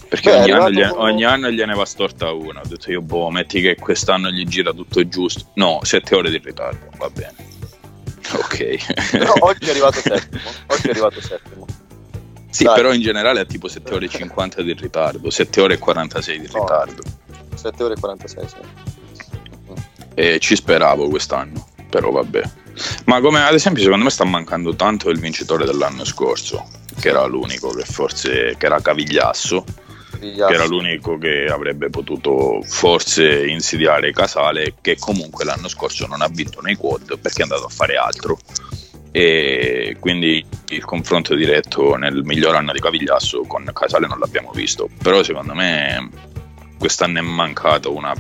[0.09, 2.61] Perché Beh, ogni, anno gli- ogni anno gliene va storta una.
[2.61, 5.47] Ho detto io, boh, metti che quest'anno gli gira tutto giusto.
[5.55, 7.35] No, sette ore di ritardo, va bene.
[8.33, 9.11] Ok.
[9.11, 10.41] Però oggi è arrivato settimo.
[10.67, 11.67] Oggi è arrivato settimo.
[12.53, 12.75] Sì, dai.
[12.75, 16.41] però in generale è tipo 7 ore e 50 di ritardo, 7 ore e 46
[16.41, 16.61] di No.
[16.61, 17.03] ritardo.
[17.55, 18.57] 7 ore e 46, sì.
[20.15, 22.43] E ci speravo quest'anno, però vabbè.
[23.07, 26.67] Ma come ad esempio secondo me sta mancando tanto il vincitore dell'anno scorso,
[27.01, 29.65] che era l'unico che forse che era Cavigliasso,
[30.19, 30.47] Figliazzo.
[30.49, 36.29] che era l'unico che avrebbe potuto forse insidiare Casale, che comunque l'anno scorso non ha
[36.29, 38.39] vinto nei quad perché è andato a fare altro.
[39.11, 40.45] E quindi
[40.75, 44.89] il confronto diretto nel miglior anno di Cavigliasso con Casale non l'abbiamo visto.
[45.03, 46.09] Però secondo me
[46.79, 48.15] quest'anno è mancato una,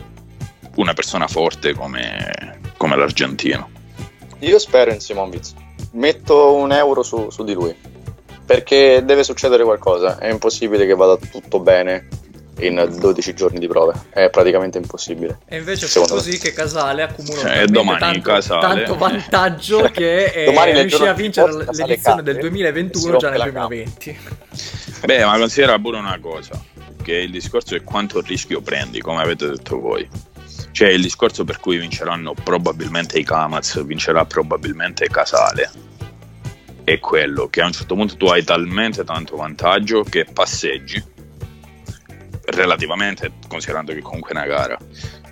[0.77, 3.71] una persona forte come, come l'argentino.
[4.41, 5.53] Io spero in Simonvic.
[5.93, 7.75] Metto un euro su, su di lui.
[8.45, 10.19] Perché deve succedere qualcosa.
[10.19, 12.09] È impossibile che vada tutto bene
[12.59, 13.95] in 12 giorni di prove.
[14.11, 15.41] È praticamente impossibile.
[15.47, 16.39] E invece è così me.
[16.39, 18.61] che Casale accumula cioè, domani tanto, Casale.
[18.61, 24.19] tanto vantaggio che eh, riuscì a vincere l'edizione del 2021 già nel 2020.
[25.05, 26.61] Beh, ma considera pure una cosa,
[27.03, 30.09] che il discorso è quanto rischio prendi, come avete detto voi.
[30.71, 35.71] Cioè il discorso per cui vinceranno probabilmente i Kamaz, vincerà probabilmente Casale.
[36.85, 41.12] È quello che a un certo punto tu hai talmente tanto vantaggio che passeggi
[42.55, 44.79] relativamente, considerando che comunque è una gara.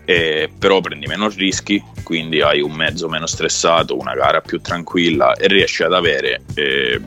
[0.05, 5.35] Eh, però prendi meno rischi, quindi hai un mezzo meno stressato, una gara più tranquilla
[5.35, 7.01] e riesci ad avere eh,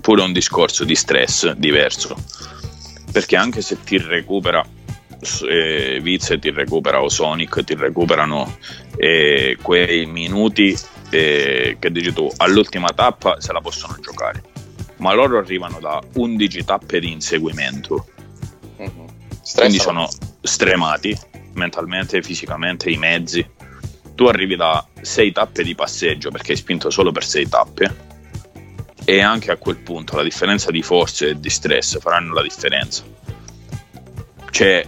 [0.00, 2.16] pure un discorso di stress diverso.
[3.10, 4.64] Perché anche se ti recupera
[5.48, 8.56] eh, Viz ti recupera o Sonic ti recuperano
[8.96, 10.76] eh, quei minuti
[11.10, 14.42] eh, che dici tu all'ultima tappa se la possono giocare
[14.96, 18.06] ma loro arrivano da 11 tappe di inseguimento
[19.42, 19.56] mm-hmm.
[19.56, 20.08] quindi sono
[20.40, 21.18] stremati
[21.54, 23.46] mentalmente, fisicamente, i mezzi
[24.14, 27.96] tu arrivi da 6 tappe di passeggio perché hai spinto solo per 6 tappe
[29.04, 33.02] e anche a quel punto la differenza di forze e di stress faranno la differenza
[34.50, 34.86] cioè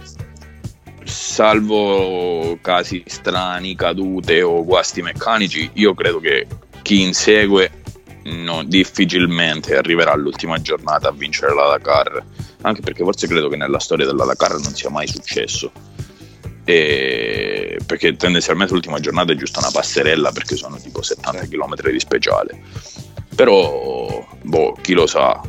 [1.03, 6.47] salvo casi strani, cadute o guasti meccanici, io credo che
[6.81, 7.71] chi insegue
[8.23, 12.23] no, difficilmente arriverà all'ultima giornata a vincere la Dakar,
[12.65, 15.71] anche perché forse credo che nella storia della Dakar non sia mai successo.
[16.63, 21.99] E perché tendenzialmente l'ultima giornata è giusto una passerella perché sono tipo 70 km di
[21.99, 22.59] speciale.
[23.35, 25.39] Però, boh, chi lo sa.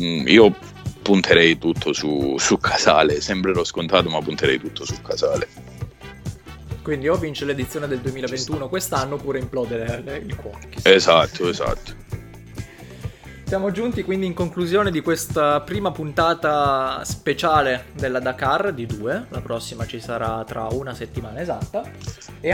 [0.00, 0.56] Mm, io
[1.02, 3.20] punterei tutto su, su Casale.
[3.20, 5.46] Sembrerò scontato, ma punterei tutto su Casale.
[6.82, 10.68] Quindi o vince l'edizione del 2021 quest'anno oppure implode il cuore.
[10.82, 11.94] Esatto, esatto.
[13.44, 19.26] Siamo giunti quindi in conclusione di questa prima puntata speciale della Dakar di due.
[19.28, 21.82] La prossima ci sarà tra una settimana esatta.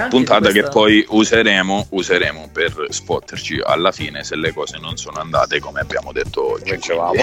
[0.09, 0.63] puntata questa...
[0.63, 5.79] che poi useremo, useremo, per spotterci alla fine se le cose non sono andate come
[5.81, 6.75] abbiamo detto oggi.
[6.75, 7.23] Dicevamo,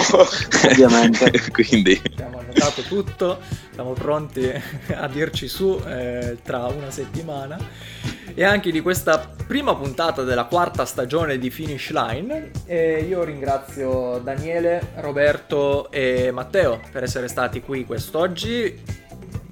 [0.70, 1.30] ovviamente.
[1.52, 2.00] quindi...
[2.12, 3.40] Abbiamo annotato tutto,
[3.74, 4.50] siamo pronti
[4.96, 7.58] a dirci su eh, tra una settimana
[8.34, 12.50] e anche di questa prima puntata della quarta stagione di Finish Line.
[12.66, 13.65] E io ringrazio
[14.22, 18.82] Daniele, Roberto e Matteo per essere stati qui quest'oggi.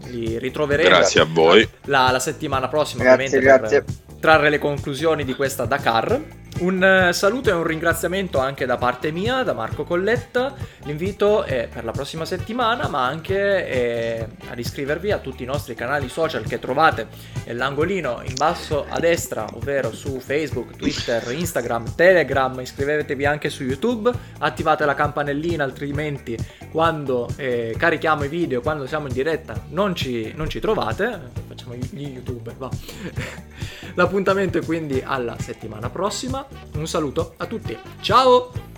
[0.06, 0.88] Li ritroveremo.
[0.88, 1.68] Grazie a voi.
[1.84, 3.82] La, la settimana prossima, grazie, ovviamente, grazie.
[3.82, 6.20] per trarre le conclusioni di questa Dakar.
[6.64, 10.54] Un eh, saluto e un ringraziamento anche da parte mia, da Marco Colletta.
[10.84, 15.74] L'invito è per la prossima settimana, ma anche eh, ad iscrivervi a tutti i nostri
[15.74, 17.06] canali social che trovate
[17.44, 22.58] nell'angolino in basso a destra, ovvero su Facebook, Twitter, Instagram, Telegram.
[22.58, 26.34] Iscrivetevi anche su YouTube, attivate la campanellina, altrimenti
[26.70, 31.30] quando eh, carichiamo i video, quando siamo in diretta, non ci, non ci trovate.
[31.46, 32.70] Facciamo gli youtuber, va.
[33.96, 36.44] L'appuntamento è quindi alla settimana prossima
[36.76, 37.76] un saluto a tutti.
[38.00, 38.73] Ciao!